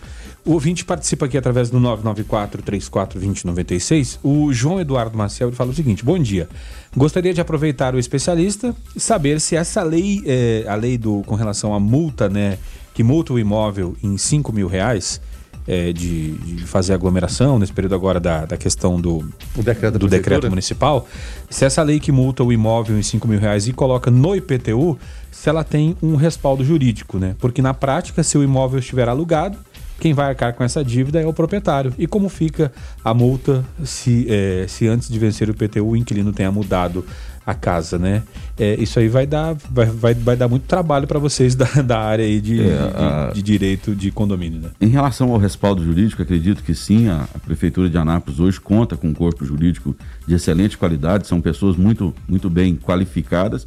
[0.46, 4.18] O ouvinte participa aqui através do 994-34-2096.
[4.22, 6.46] O João Eduardo Maciel fala o seguinte: Bom dia.
[6.94, 11.34] Gostaria de aproveitar o especialista e saber se essa lei, é, a lei do, com
[11.34, 12.58] relação à multa, né,
[12.94, 15.20] que multa o imóvel em 5 mil reais,
[15.66, 20.08] é, de, de fazer aglomeração, nesse período agora da, da questão do, O decreto do
[20.08, 21.06] decreto municipal,
[21.48, 24.98] se essa lei que multa o imóvel em 5 mil reais e coloca no IPTU,
[25.30, 27.34] se ela tem um respaldo jurídico, né?
[27.38, 29.58] Porque na prática, se o imóvel estiver alugado,
[29.98, 31.94] quem vai arcar com essa dívida é o proprietário.
[31.96, 32.72] E como fica
[33.02, 37.06] a multa se, é, se antes de vencer o IPTU o inquilino tenha mudado
[37.46, 38.22] a casa, né?
[38.58, 41.98] É, isso aí vai dar, vai, vai, vai dar muito trabalho para vocês da, da
[42.00, 44.70] área aí de, É, de- a- de direito de condomínio, né?
[44.80, 48.96] Em relação ao respaldo jurídico, acredito que sim, a, a Prefeitura de Anápolis hoje conta
[48.96, 49.94] com um corpo jurídico
[50.26, 53.66] de excelente qualidade, são pessoas muito, muito bem qualificadas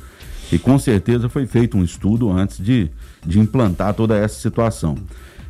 [0.52, 2.90] e com certeza foi feito um estudo antes de,
[3.26, 4.96] de implantar toda essa situação.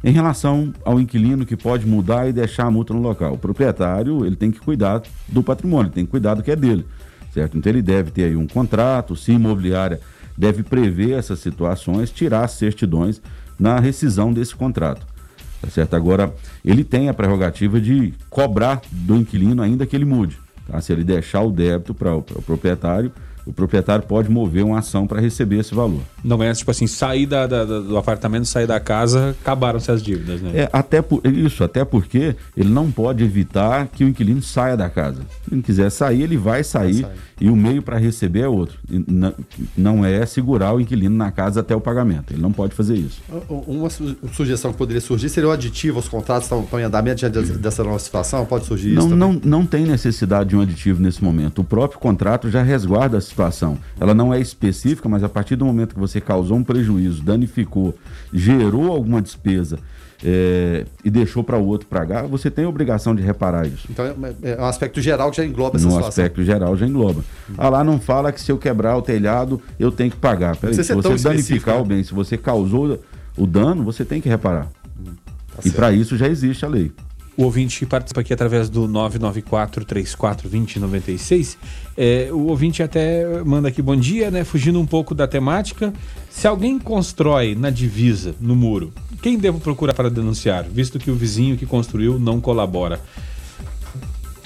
[0.03, 4.25] Em relação ao inquilino que pode mudar e deixar a multa no local, o proprietário
[4.25, 6.86] ele tem que cuidar do patrimônio, tem que cuidar do que é dele,
[7.38, 7.55] certo?
[7.55, 9.99] Então ele deve ter aí um contrato, se imobiliária
[10.35, 13.21] deve prever essas situações, tirar certidões
[13.59, 15.05] na rescisão desse contrato.
[15.61, 15.95] Tá certo?
[15.95, 16.33] Agora,
[16.63, 20.38] ele tem a prerrogativa de cobrar do inquilino ainda que ele mude.
[20.67, 20.79] Tá?
[20.81, 23.11] Se ele deixar o débito para o proprietário,
[23.47, 26.01] o proprietário pode mover uma ação para receber esse valor.
[26.23, 30.41] Não é tipo assim, sair da, da- do apartamento, sair da casa, acabaram-se as dívidas,
[30.41, 30.51] né?
[30.53, 34.89] É, até por, isso, até porque ele não pode evitar que o inquilino saia da
[34.89, 35.21] casa.
[35.47, 37.07] Se ele quiser sair, ele vai sair,
[37.39, 38.77] e o meio para receber é outro.
[38.89, 39.33] E não,
[39.77, 42.33] não é segurar o inquilino na casa até o pagamento.
[42.33, 43.21] Ele não pode fazer isso.
[43.67, 46.83] Uma su- sugestão que poderia surgir seria o aditivo aos contratos que estão, estão em
[46.83, 48.45] andamento diante des- dessa nova situação?
[48.45, 49.41] Pode surgir isso Não, também?
[49.45, 51.59] não, não tem necessidade de um aditivo nesse momento.
[51.61, 53.77] O próprio contrato já resguarda a situação.
[53.99, 57.93] Ela não é específica, mas a partir do momento que você causou um prejuízo, danificou,
[58.33, 59.77] gerou alguma despesa
[60.23, 63.88] é, e deixou para o outro pagar, você tem a obrigação de reparar isso.
[63.89, 66.09] Então é, é um aspecto geral que já engloba essa No situação.
[66.09, 67.23] aspecto geral já engloba.
[67.57, 70.57] Ah, lá não fala que se eu quebrar o telhado, eu tenho que pagar.
[70.57, 71.81] Peraí, se você danificar né?
[71.81, 72.99] o bem, se você causou
[73.38, 74.67] o dano, você tem que reparar.
[75.55, 76.91] Tá e para isso já existe a lei.
[77.38, 81.55] O ouvinte participa aqui através do 994-34-2096.
[81.95, 84.43] É, o ouvinte até manda aqui bom dia, né?
[84.43, 85.93] Fugindo um pouco da temática.
[86.31, 91.15] Se alguém constrói na divisa, no muro, quem devo procurar para denunciar, visto que o
[91.15, 92.99] vizinho que construiu não colabora?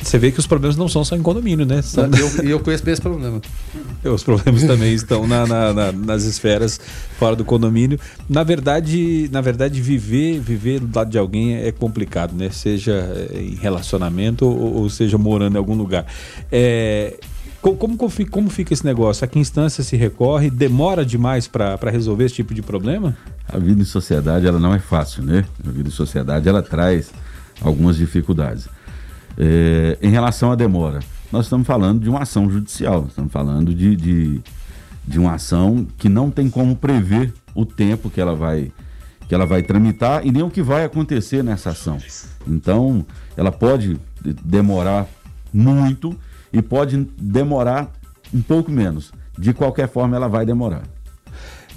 [0.02, 1.82] Você vê que os problemas não são só em condomínio, né?
[1.82, 3.40] São- E eu, eu conheço bem esse problema.
[4.04, 6.80] os problemas também estão na- na- na- nas esferas
[7.20, 8.00] fora do condomínio.
[8.28, 12.50] Na verdade, na verdade, viver, viver do lado de alguém é complicado, né?
[12.50, 12.92] Seja
[13.32, 16.06] eh, em relacionamento ou, ou seja morando em algum lugar.
[16.52, 17.20] É,
[17.62, 19.24] co- como, como fica- como fica esse negócio?
[19.24, 20.50] A que instância se recorre?
[20.50, 23.16] Demora demais para resolver esse tipo de problema?
[23.48, 25.46] A vida em sociedade ela não é fácil, né?
[25.68, 27.12] A vida em sociedade ela traz
[27.62, 28.68] algumas dificuldades.
[29.38, 31.00] É, em relação à demora,
[31.32, 34.42] nós estamos falando de uma ação judicial, estamos falando de, de,
[35.08, 38.72] de uma ação que não tem como prever o tempo que ela vai
[39.28, 41.98] que ela vai tramitar e nem o que vai acontecer nessa ação.
[42.46, 43.06] Então,
[43.38, 45.08] ela pode de- demorar
[45.54, 46.14] muito
[46.52, 47.90] e pode demorar
[48.34, 49.14] um pouco menos.
[49.40, 50.82] De qualquer forma, ela vai demorar.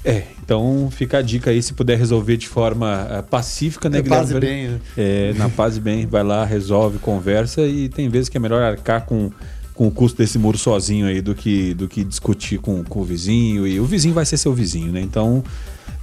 [0.05, 4.03] É, então fica a dica aí, se puder resolver de forma eh, pacífica, né, É,
[4.03, 4.81] paz e bem, né?
[4.99, 8.63] É, na paz e bem, vai lá, resolve, conversa e tem vezes que é melhor
[8.63, 9.31] arcar com,
[9.73, 13.05] com o custo desse muro sozinho aí do que, do que discutir com, com o
[13.05, 13.67] vizinho.
[13.67, 15.01] E o vizinho vai ser seu vizinho, né?
[15.01, 15.43] Então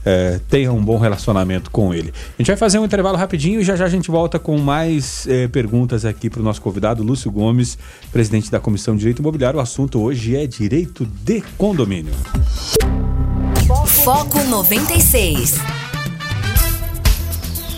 [0.04, 2.12] é, tenha um bom relacionamento com ele.
[2.12, 5.28] A gente vai fazer um intervalo rapidinho e já já a gente volta com mais
[5.28, 7.78] eh, perguntas aqui para o nosso convidado, Lúcio Gomes,
[8.12, 9.60] presidente da Comissão de Direito Imobiliário.
[9.60, 12.14] O assunto hoje é direito de condomínio.
[14.04, 15.56] Foco 96.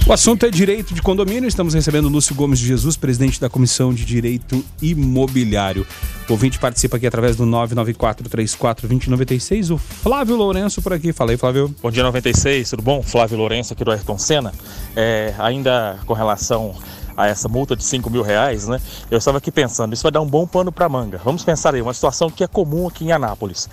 [0.08, 1.48] O assunto é direito de condomínio.
[1.48, 5.86] Estamos recebendo o Lúcio Gomes de Jesus, presidente da Comissão de Direito Imobiliário.
[6.28, 9.74] O ouvinte participa aqui através do 994-34-2096.
[9.74, 11.14] O Flávio Lourenço por aqui.
[11.14, 11.74] Fala aí, Flávio.
[11.82, 13.04] Bom dia 96, tudo bom?
[13.04, 14.52] Flávio Lourenço aqui do Ayrton Senna.
[14.96, 16.74] É, ainda com relação
[17.16, 18.82] a essa multa de 5 mil reais, né?
[19.10, 21.22] Eu estava aqui pensando, isso vai dar um bom pano para manga.
[21.24, 23.70] Vamos pensar aí, uma situação que é comum aqui em Anápolis.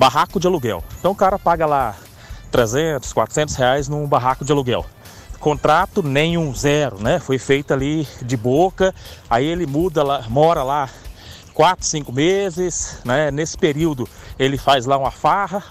[0.00, 0.82] Barraco de aluguel.
[0.98, 1.94] Então o cara paga lá
[2.50, 4.86] 300, 400 reais num barraco de aluguel.
[5.38, 7.18] Contrato nenhum, zero, né?
[7.18, 8.94] Foi feito ali de boca,
[9.28, 10.88] aí ele muda lá, mora lá
[11.52, 13.30] quatro, cinco meses, né?
[13.30, 15.62] Nesse período ele faz lá uma farra,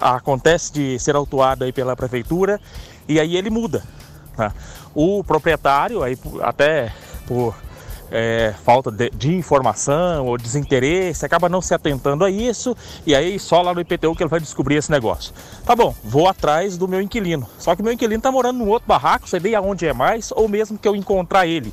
[0.00, 2.60] acontece de ser autuado aí pela prefeitura
[3.06, 3.84] e aí ele muda.
[4.36, 4.52] tá?
[4.92, 6.92] O proprietário, aí até
[7.24, 7.54] por
[8.10, 13.38] é, falta de, de informação ou desinteresse, acaba não se atentando a isso e aí
[13.38, 15.32] só lá no IPTU que ele vai descobrir esse negócio.
[15.64, 17.48] Tá bom, vou atrás do meu inquilino.
[17.58, 20.48] Só que meu inquilino tá morando num outro barraco, sei nem aonde é mais, ou
[20.48, 21.72] mesmo que eu encontrar ele.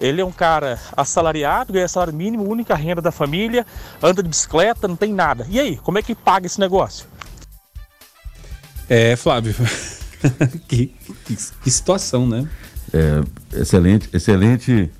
[0.00, 3.64] Ele é um cara assalariado, ganha salário mínimo, única renda da família,
[4.02, 5.46] anda de bicicleta, não tem nada.
[5.48, 7.06] E aí, como é que paga esse negócio?
[8.88, 9.54] É, Flávio.
[10.66, 10.88] que,
[11.24, 12.48] que, que situação, né?
[12.92, 14.90] É, excelente, excelente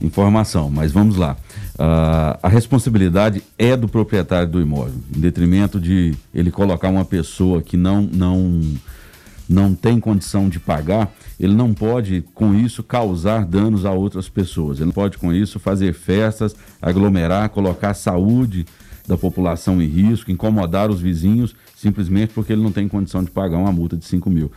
[0.00, 1.36] informação, mas vamos lá.
[1.74, 7.62] Uh, a responsabilidade é do proprietário do imóvel, em detrimento de ele colocar uma pessoa
[7.62, 8.60] que não, não,
[9.48, 14.78] não tem condição de pagar, ele não pode, com isso, causar danos a outras pessoas.
[14.78, 18.64] Ele não pode, com isso, fazer festas, aglomerar, colocar a saúde
[19.06, 23.58] da população em risco, incomodar os vizinhos, simplesmente porque ele não tem condição de pagar
[23.58, 24.50] uma multa de 5 mil.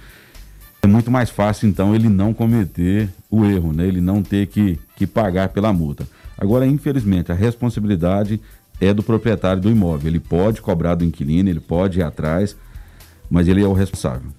[0.88, 3.86] É muito mais fácil, então, ele não cometer o erro, né?
[3.86, 6.08] ele não ter que, que pagar pela multa.
[6.38, 8.40] Agora, infelizmente, a responsabilidade
[8.80, 10.10] é do proprietário do imóvel.
[10.10, 12.56] Ele pode cobrar do inquilino, ele pode ir atrás,
[13.30, 14.32] mas ele é o responsável.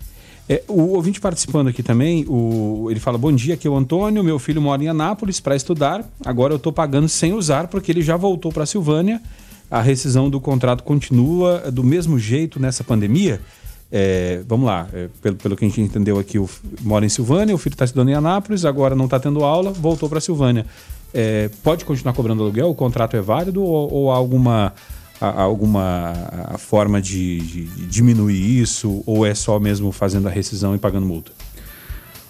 [0.49, 4.25] É, o ouvinte participando aqui também, o, ele fala: Bom dia, aqui é o Antônio.
[4.25, 6.03] Meu filho mora em Anápolis para estudar.
[6.25, 9.21] Agora eu estou pagando sem usar porque ele já voltou para Silvânia.
[9.71, 13.39] A rescisão do contrato continua do mesmo jeito nessa pandemia.
[13.91, 16.49] É, vamos lá, é, pelo, pelo que a gente entendeu aqui, o,
[16.83, 20.09] mora em Silvânia, o filho está estudando em Anápolis, agora não está tendo aula, voltou
[20.09, 20.67] para Silvânia.
[21.13, 22.69] É, pode continuar cobrando aluguel?
[22.69, 24.75] O contrato é válido ou, ou há alguma
[25.21, 26.15] alguma
[26.59, 31.33] forma de, de, diminuir isso ou é só mesmo fazendo a rescisão e pagando multa?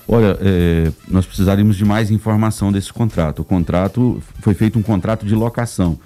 [0.06, 3.42] Olha, é, nós precisaríamos de mais informação desse contrato.
[3.42, 5.98] O contrato foi feito um contrato de locação.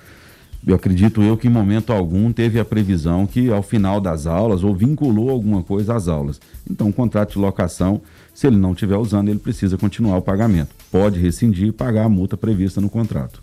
[0.66, 4.62] Eu acredito eu que em momento algum teve a previsão que ao final das aulas
[4.62, 6.40] ou vinculou alguma coisa às aulas.
[6.70, 8.00] Então, o contrato de locação,
[8.32, 10.70] se ele não estiver usando, ele precisa continuar o pagamento.
[10.90, 13.42] Pode rescindir e pagar a multa prevista no contrato.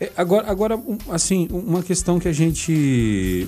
[0.00, 0.80] É, agora, agora,
[1.10, 3.46] assim, uma questão que a gente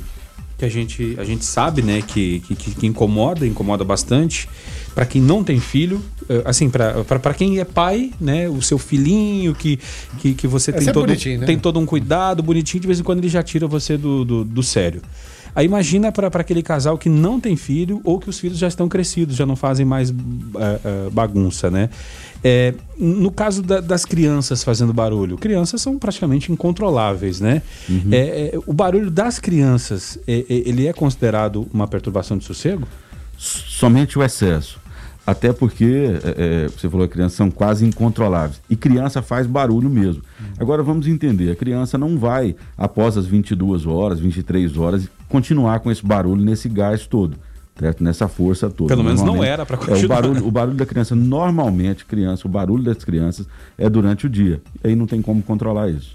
[0.62, 4.48] que a gente, a gente sabe, né, que, que, que incomoda, incomoda bastante.
[4.94, 9.56] Para quem não tem filho, eh, assim, para quem é pai, né, o seu filhinho
[9.56, 9.80] que,
[10.18, 11.46] que, que você tem, é todo, né?
[11.46, 14.44] tem todo um cuidado bonitinho, de vez em quando ele já tira você do, do,
[14.44, 15.02] do sério.
[15.54, 18.88] Aí imagina para aquele casal que não tem filho ou que os filhos já estão
[18.88, 21.90] crescidos, já não fazem mais uh, uh, bagunça, né?
[22.44, 27.62] É, no caso da, das crianças fazendo barulho, crianças são praticamente incontroláveis, né?
[27.88, 28.08] Uhum.
[28.10, 32.88] É, é, o barulho das crianças, é, é, ele é considerado uma perturbação de sossego?
[33.38, 34.81] Somente o excesso.
[35.32, 38.60] Até porque, é, é, você falou que crianças são quase incontroláveis.
[38.68, 40.22] E criança faz barulho mesmo.
[40.38, 40.46] Uhum.
[40.60, 45.90] Agora vamos entender: a criança não vai, após as 22 horas, 23 horas, continuar com
[45.90, 47.36] esse barulho nesse gás todo.
[47.78, 48.04] Certo?
[48.04, 48.88] Nessa força toda.
[48.88, 50.00] Pelo menos não era para continuar.
[50.00, 53.46] É, o, barulho, o barulho da criança, normalmente, criança, o barulho das crianças
[53.78, 54.60] é durante o dia.
[54.84, 56.14] E aí não tem como controlar isso.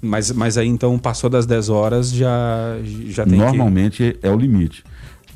[0.00, 4.26] Mas, mas aí então passou das 10 horas já, já tem Normalmente que...
[4.26, 4.84] é o limite.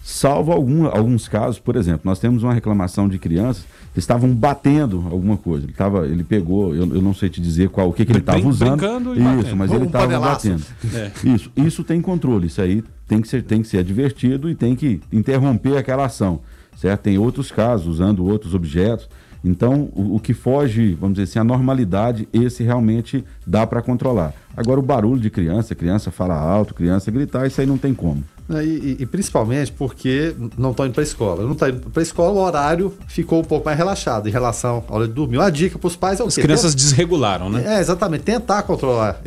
[0.08, 5.04] Salvo algum, alguns casos, por exemplo, nós temos uma reclamação de crianças que estavam batendo
[5.10, 5.66] alguma coisa.
[5.66, 8.20] Ele, tava, ele pegou, eu, eu não sei te dizer qual o que, que ele
[8.20, 9.16] estava usando.
[9.16, 9.56] E isso, batendo.
[9.56, 10.62] mas ele estava batendo.
[10.94, 11.10] É.
[11.24, 14.76] Isso, isso tem controle, isso aí tem que, ser, tem que ser advertido e tem
[14.76, 16.38] que interromper aquela ação.
[16.76, 17.00] Certo?
[17.00, 19.08] Tem outros casos, usando outros objetos.
[19.44, 24.32] Então, o, o, que foge, vamos dizer assim, a normalidade, esse realmente dá para controlar.
[24.56, 28.22] Agora, o barulho de criança, criança fala alto, criança gritar, isso aí não tem como.
[28.48, 31.42] Né, e, e, principalmente porque não estão indo para a escola.
[31.42, 34.84] Não está indo para a escola, o horário ficou um pouco mais relaxado em relação
[34.88, 35.38] à hora de dormir.
[35.38, 36.42] Uma dica para os pais é o As quê?
[36.42, 37.76] crianças desregularam, né?
[37.76, 38.22] É, exatamente.
[38.22, 39.20] Tentar controlar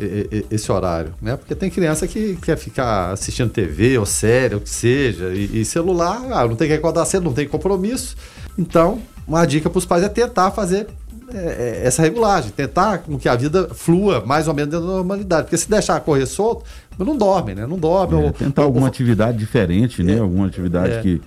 [0.50, 1.12] esse horário.
[1.20, 1.36] Né?
[1.36, 5.60] Porque tem criança que quer ficar assistindo TV ou série, ou o que seja, e,
[5.60, 8.16] e celular, ah, não tem que acordar cedo, não tem compromisso.
[8.58, 10.86] Então, uma dica para os pais é tentar fazer
[11.32, 11.38] é,
[11.82, 15.44] é, essa regulagem, tentar com que a vida flua mais ou menos dentro da normalidade.
[15.44, 16.64] Porque se deixar correr solto,
[17.06, 17.66] não dorme, né?
[17.66, 18.14] Não dorme.
[18.14, 20.14] É, ou, tentar ou, alguma ou, atividade diferente, né?
[20.14, 21.02] É, alguma atividade é.
[21.02, 21.22] que,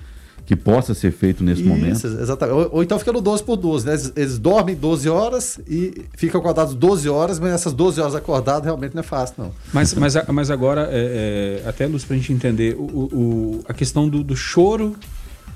[0.46, 2.06] que possa ser feito nesse Isso, momento.
[2.06, 2.56] Exatamente.
[2.56, 3.94] Ou, ou, então fica no 12 por 12, né?
[3.94, 8.66] Eles, eles, dormem 12 horas e ficam acordados 12 horas, mas essas 12 horas acordados
[8.66, 9.52] realmente não é fácil, não.
[9.74, 13.74] Mas, mas, mas agora, é, é, até Luz, para a gente entender, o, o, a
[13.74, 14.96] questão do, do choro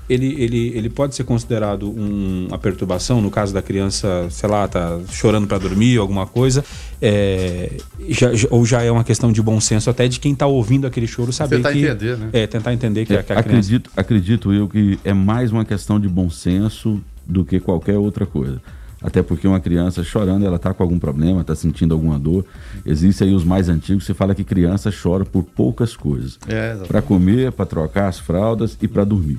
[0.08, 4.66] ele, ele, ele pode ser considerado um, uma perturbação, no caso da criança, sei lá,
[4.66, 6.64] tá chorando para dormir, alguma coisa,
[7.00, 7.72] é,
[8.08, 10.86] já, já, ou já é uma questão de bom senso até de quem está ouvindo
[10.86, 11.84] aquele choro saber tentar que...
[11.84, 12.30] entender, né?
[12.32, 13.48] É, tentar entender que, É, que a criança...
[13.48, 18.24] acredito, acredito eu que é mais uma questão de bom senso do que qualquer outra
[18.24, 18.60] coisa.
[19.00, 22.44] Até porque uma criança chorando, ela está com algum problema, está sentindo alguma dor.
[22.84, 26.38] Existem aí os mais antigos, você fala que criança chora por poucas coisas.
[26.48, 26.88] É, exatamente.
[26.88, 29.38] para comer, para trocar as fraldas e para dormir.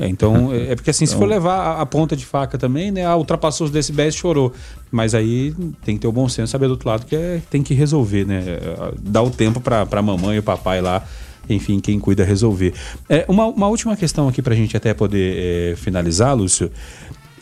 [0.00, 2.56] É, então, é é porque assim, se Então- for levar a, a ponta de faca
[2.58, 3.04] também, né?
[3.04, 4.52] Ah, ultrapassou os decibéis chorou.
[4.90, 7.62] Mas aí tem que ter o bom senso, saber do outro lado que é, tem
[7.62, 8.42] que resolver, né?
[9.00, 11.04] Dar o tempo para a mamãe e o papai lá,
[11.48, 12.72] enfim, quem cuida resolver.
[13.08, 16.70] É, uma, uma última questão aqui para a gente até poder é, finalizar, Lúcio.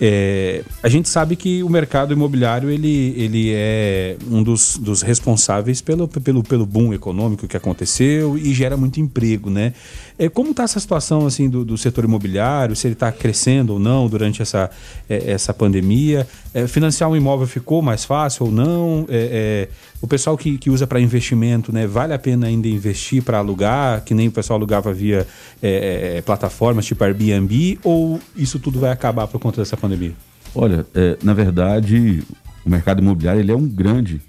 [0.00, 5.80] É, a gente sabe que o mercado imobiliário ele, ele é um dos, dos responsáveis
[5.80, 9.72] pelo, pelo, pelo boom econômico que aconteceu e gera muito emprego, né?
[10.18, 12.74] É, como está essa situação assim do, do setor imobiliário?
[12.74, 14.68] Se ele está crescendo ou não durante essa,
[15.08, 16.26] é, essa pandemia?
[16.52, 19.06] É, financiar um imóvel ficou mais fácil ou não?
[19.08, 21.86] É, é, o pessoal que, que usa para investimento, né?
[21.86, 25.24] Vale a pena ainda investir para alugar, que nem o pessoal alugava via
[25.62, 27.78] é, plataformas tipo Airbnb?
[27.84, 30.14] Ou isso tudo vai acabar por conta dessa pandemia?
[30.52, 30.84] Olha,
[31.22, 32.24] na verdade,
[32.64, 34.20] o mercado imobiliário ele é um grande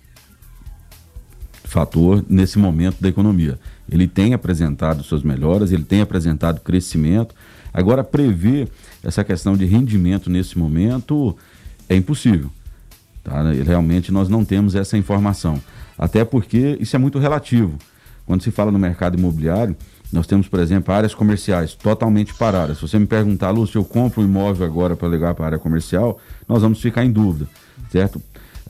[1.70, 3.60] fator nesse momento da economia.
[3.90, 7.36] Ele tem apresentado suas melhoras, ele tem apresentado crescimento.
[7.72, 8.68] Agora, prever
[9.04, 11.38] essa questão de rendimento nesse momento
[11.88, 12.50] é impossível.
[13.24, 13.44] Tá?
[13.52, 15.62] Realmente nós não temos essa informação.
[15.98, 17.78] Até porque isso é muito relativo.
[18.26, 19.76] Quando se fala no mercado imobiliário,
[20.12, 22.78] nós temos, por exemplo, áreas comerciais totalmente paradas.
[22.78, 25.60] Se você me perguntar, Lúcio, eu compro um imóvel agora para levar para a área
[25.60, 27.48] comercial, nós vamos ficar em dúvida,
[27.92, 28.20] certo?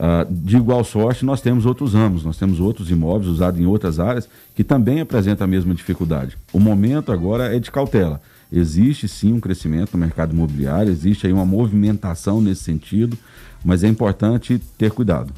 [0.02, 4.00] Ah, de igual sorte, nós temos outros ramos, nós temos outros imóveis usados em outras
[4.00, 6.38] áreas que também apresentam a mesma dificuldade.
[6.54, 8.18] O momento agora é de cautela.
[8.50, 13.14] Existe sim um crescimento no mercado imobiliário, existe aí uma movimentação nesse sentido,
[13.62, 15.34] mas é importante ter cuidado.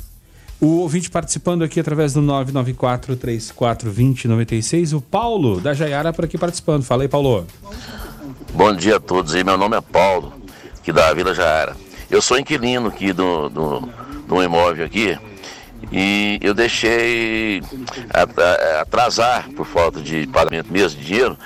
[0.60, 6.84] O ouvinte participando aqui através do 994-3420-96, o Paulo da Jaiara por aqui participando.
[6.84, 7.48] Fala aí, Paulo.
[8.54, 10.32] Bom dia a todos aí, meu nome é Paulo,
[10.78, 11.76] aqui da Vila Jaara.
[12.08, 13.88] Eu sou inquilino aqui do, do,
[14.32, 15.18] do imóvel aqui
[15.92, 17.62] e eu deixei
[18.08, 21.36] atra- atrasar, por falta de pagamento mesmo de dinheiro,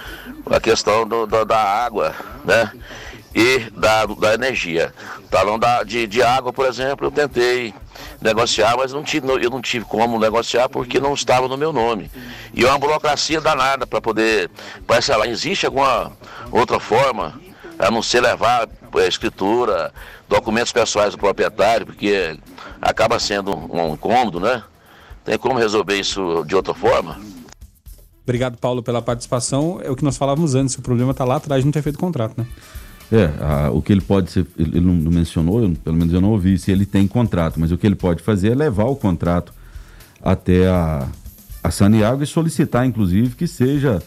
[0.48, 2.14] a questão do- do- da água,
[2.44, 2.70] né?
[3.34, 4.94] E da, da energia.
[5.30, 7.74] Talão da, de, de água, por exemplo, eu tentei
[8.22, 12.08] negociar, mas não tive, eu não tive como negociar porque não estava no meu nome.
[12.54, 14.48] E é uma burocracia danada para poder
[14.86, 15.26] parcelar.
[15.28, 16.12] Existe alguma
[16.52, 17.38] outra forma,
[17.78, 19.92] a não ser levar eh, escritura,
[20.28, 22.36] documentos pessoais do proprietário, porque
[22.80, 24.62] acaba sendo um, um incômodo, né?
[25.24, 27.18] Tem como resolver isso de outra forma?
[28.22, 29.80] Obrigado, Paulo, pela participação.
[29.82, 31.98] É o que nós falávamos antes, o problema está lá atrás de não ter feito
[31.98, 32.46] contrato, né?
[33.12, 36.12] É, a- o que ele pode ser, ele ele não não mencionou, eu- pelo menos
[36.12, 38.84] eu não ouvi se ele tem contrato, mas o que ele pode fazer é levar
[38.86, 39.52] o contrato
[40.20, 41.06] até a,
[41.62, 44.02] a Saniago e solicitar, inclusive, que seja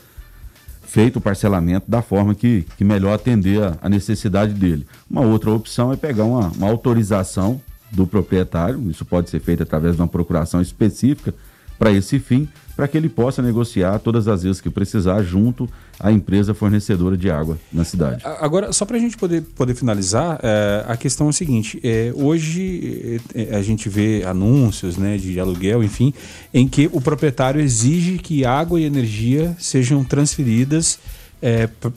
[0.90, 4.88] feito o parcelamento da forma que, que melhor atender a, a necessidade dele.
[5.10, 7.62] Uma outra opção é pegar uma, uma autorização
[7.92, 11.34] do proprietário, isso pode ser feito através de uma procuração específica
[11.80, 15.68] para esse fim, para que ele possa negociar todas as vezes que precisar junto
[16.00, 18.22] à empresa fornecedora de água na cidade.
[18.26, 21.80] A- Agora, só para a gente poder, poder finalizar, é, a questão é o seguinte:
[21.84, 26.14] é, hoje é, a gente vê anúncios né, de aluguel, enfim,
[26.54, 31.00] em que o proprietário exige que água e energia sejam transferidas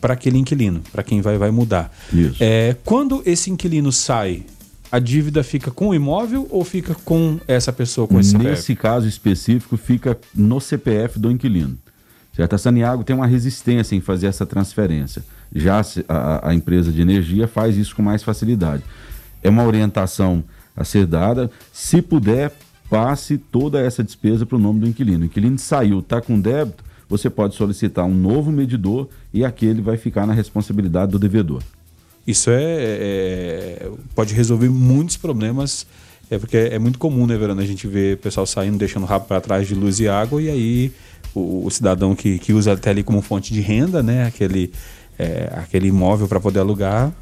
[0.01, 1.93] para aquele inquilino, para quem vai, vai mudar.
[2.13, 2.37] Isso.
[2.41, 4.45] É, quando esse inquilino sai,
[4.93, 8.51] a dívida fica com o imóvel ou fica com essa pessoa, com esse CPF?
[8.51, 11.79] Nesse caso específico, fica no CPF do inquilino.
[12.37, 12.55] Certo?
[12.55, 15.25] A Saniago tem uma resistência em fazer essa transferência.
[15.55, 18.83] Já a, a empresa de energia faz isso com mais facilidade.
[19.43, 20.45] É uma orientação
[20.77, 21.51] a ser dada.
[21.73, 22.53] Se puder,
[22.91, 25.23] passe toda essa despesa para o nome do inquilino.
[25.23, 29.97] O inquilino saiu, está com débito, você pode solicitar um novo medidor e aquele vai
[29.97, 31.63] ficar na responsabilidade do devedor.
[32.27, 35.87] Isso é, é- pode resolver muitos problemas,
[36.31, 39.27] é porque é muito comum, né, Verano, a gente o pessoal saindo, deixando o rabo
[39.27, 40.93] para trás de luz e água, e aí
[41.35, 44.73] o, o cidadão que, que usa até ali como fonte de renda, né, aquele,
[45.19, 47.13] é, aquele imóvel para poder alugar,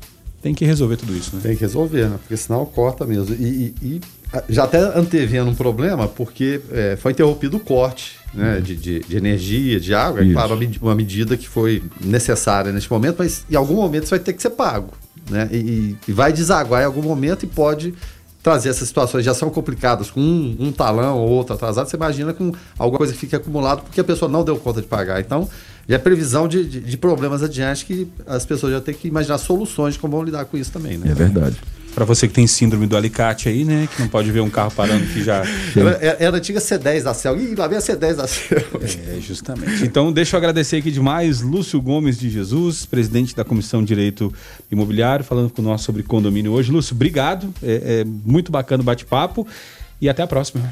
[0.42, 1.42] tem que resolver tudo isso, né?
[1.42, 2.16] Tem que resolver, né?
[2.18, 3.34] Porque senão corta mesmo.
[3.34, 4.01] E, e- e,
[4.49, 9.16] já até antevendo um problema, porque é, foi interrompido o corte né, de, de- de
[9.16, 10.20] energia, de água.
[10.20, 10.33] É Isso.
[10.35, 14.11] claro, uma, medi- uma medida que foi necessária neste momento, mas em algum momento isso
[14.11, 14.93] vai ter que ser pago.
[15.28, 15.49] Né?
[15.53, 17.93] E, e- e vai desaguar em algum momento e pode
[18.43, 21.89] trazer essas situações já são complicadas com um, um talão ou outro atrasado.
[21.91, 24.87] Você imagina com alguma coisa que fica acumulado porque a pessoa não deu conta de
[24.87, 25.20] pagar.
[25.20, 25.49] Então,
[25.89, 29.37] já é previsão de, de, de problemas adiante que as pessoas já têm que imaginar
[29.39, 31.11] soluções de como vão lidar com isso também, né?
[31.11, 31.57] É verdade.
[31.95, 33.88] Para você que tem síndrome do alicate aí, né?
[33.95, 35.43] Que não pode ver um carro parando que já.
[35.76, 37.36] Era, era a antiga C10 da Cel.
[37.36, 38.59] Ih, lá vem a C10 da Cel.
[39.09, 39.84] É, justamente.
[39.84, 44.32] Então, deixa eu agradecer aqui demais Lúcio Gomes de Jesus, presidente da Comissão de Direito
[44.70, 46.70] Imobiliário, falando com nós sobre condomínio hoje.
[46.70, 47.53] Lúcio, obrigado.
[47.62, 49.47] É, é muito bacana o bate-papo
[50.01, 50.62] e até a próxima.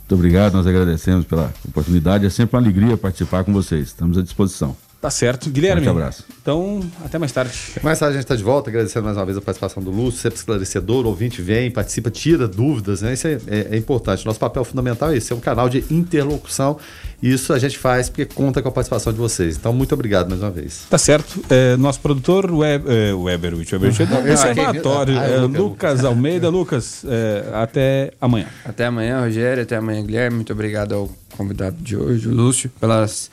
[0.00, 2.26] Muito obrigado, nós agradecemos pela oportunidade.
[2.26, 3.88] É sempre uma alegria participar com vocês.
[3.88, 4.76] Estamos à disposição.
[5.04, 5.50] Tá certo.
[5.50, 5.84] Guilherme.
[5.84, 6.24] Forte abraço.
[6.40, 7.52] Então, até mais tarde.
[7.82, 10.18] Mais tarde a gente está de volta, agradecendo mais uma vez a participação do Lúcio,
[10.18, 13.12] sempre esclarecedor, ouvinte vem, participa, tira dúvidas, né?
[13.12, 14.24] Isso é, é, é importante.
[14.24, 16.78] Nosso papel fundamental é esse, é um canal de interlocução.
[17.22, 19.58] E isso a gente faz porque conta com a participação de vocês.
[19.58, 20.86] Então, muito obrigado mais uma vez.
[20.88, 21.44] Tá certo.
[21.50, 26.02] É, nosso produtor, Web, é, Weber, o Weber, é observatório, Ah, é, Lucas.
[26.02, 26.48] Almeida.
[26.48, 28.46] Lucas, é, até amanhã.
[28.64, 29.64] Até amanhã, Rogério.
[29.64, 30.36] Até amanhã, Guilherme.
[30.36, 33.30] Muito obrigado ao convidado de hoje, o Lúcio, pelas,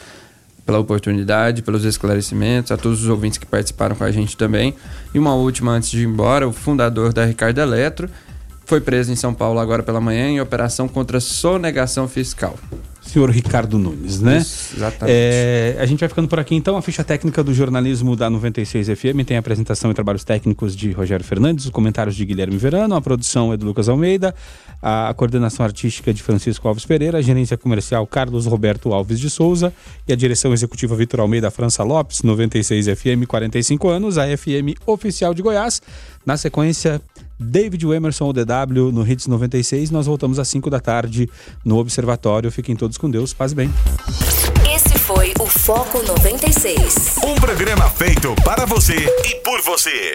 [0.65, 4.75] pela oportunidade, pelos esclarecimentos, a todos os ouvintes que participaram com a gente também.
[5.13, 8.09] E uma última antes de ir embora: o fundador da Ricardo Eletro
[8.65, 12.57] foi preso em São Paulo agora pela manhã em operação contra sonegação fiscal.
[13.11, 14.37] Senhor Ricardo Nunes, né?
[14.37, 15.13] Isso, exatamente.
[15.13, 16.77] É, a gente vai ficando por aqui então.
[16.77, 20.91] A ficha técnica do jornalismo da 96 FM tem a apresentação e trabalhos técnicos de
[20.93, 24.33] Rogério Fernandes, os comentários de Guilherme Verano, a produção é do Lucas Almeida,
[24.81, 29.73] a coordenação artística de Francisco Alves Pereira, a gerência comercial Carlos Roberto Alves de Souza
[30.07, 35.33] e a direção executiva Vitor Almeida França Lopes, 96 FM, 45 anos, a FM oficial
[35.33, 35.81] de Goiás.
[36.25, 37.01] Na sequência,
[37.41, 39.91] David Emerson, o DW, no Hits 96.
[39.91, 41.29] Nós voltamos às 5 da tarde
[41.65, 42.51] no Observatório.
[42.51, 43.33] Fiquem todos com Deus.
[43.33, 43.73] Paz e bem.
[44.73, 47.17] Esse foi o Foco 96.
[47.23, 50.09] Um programa feito para você e por você.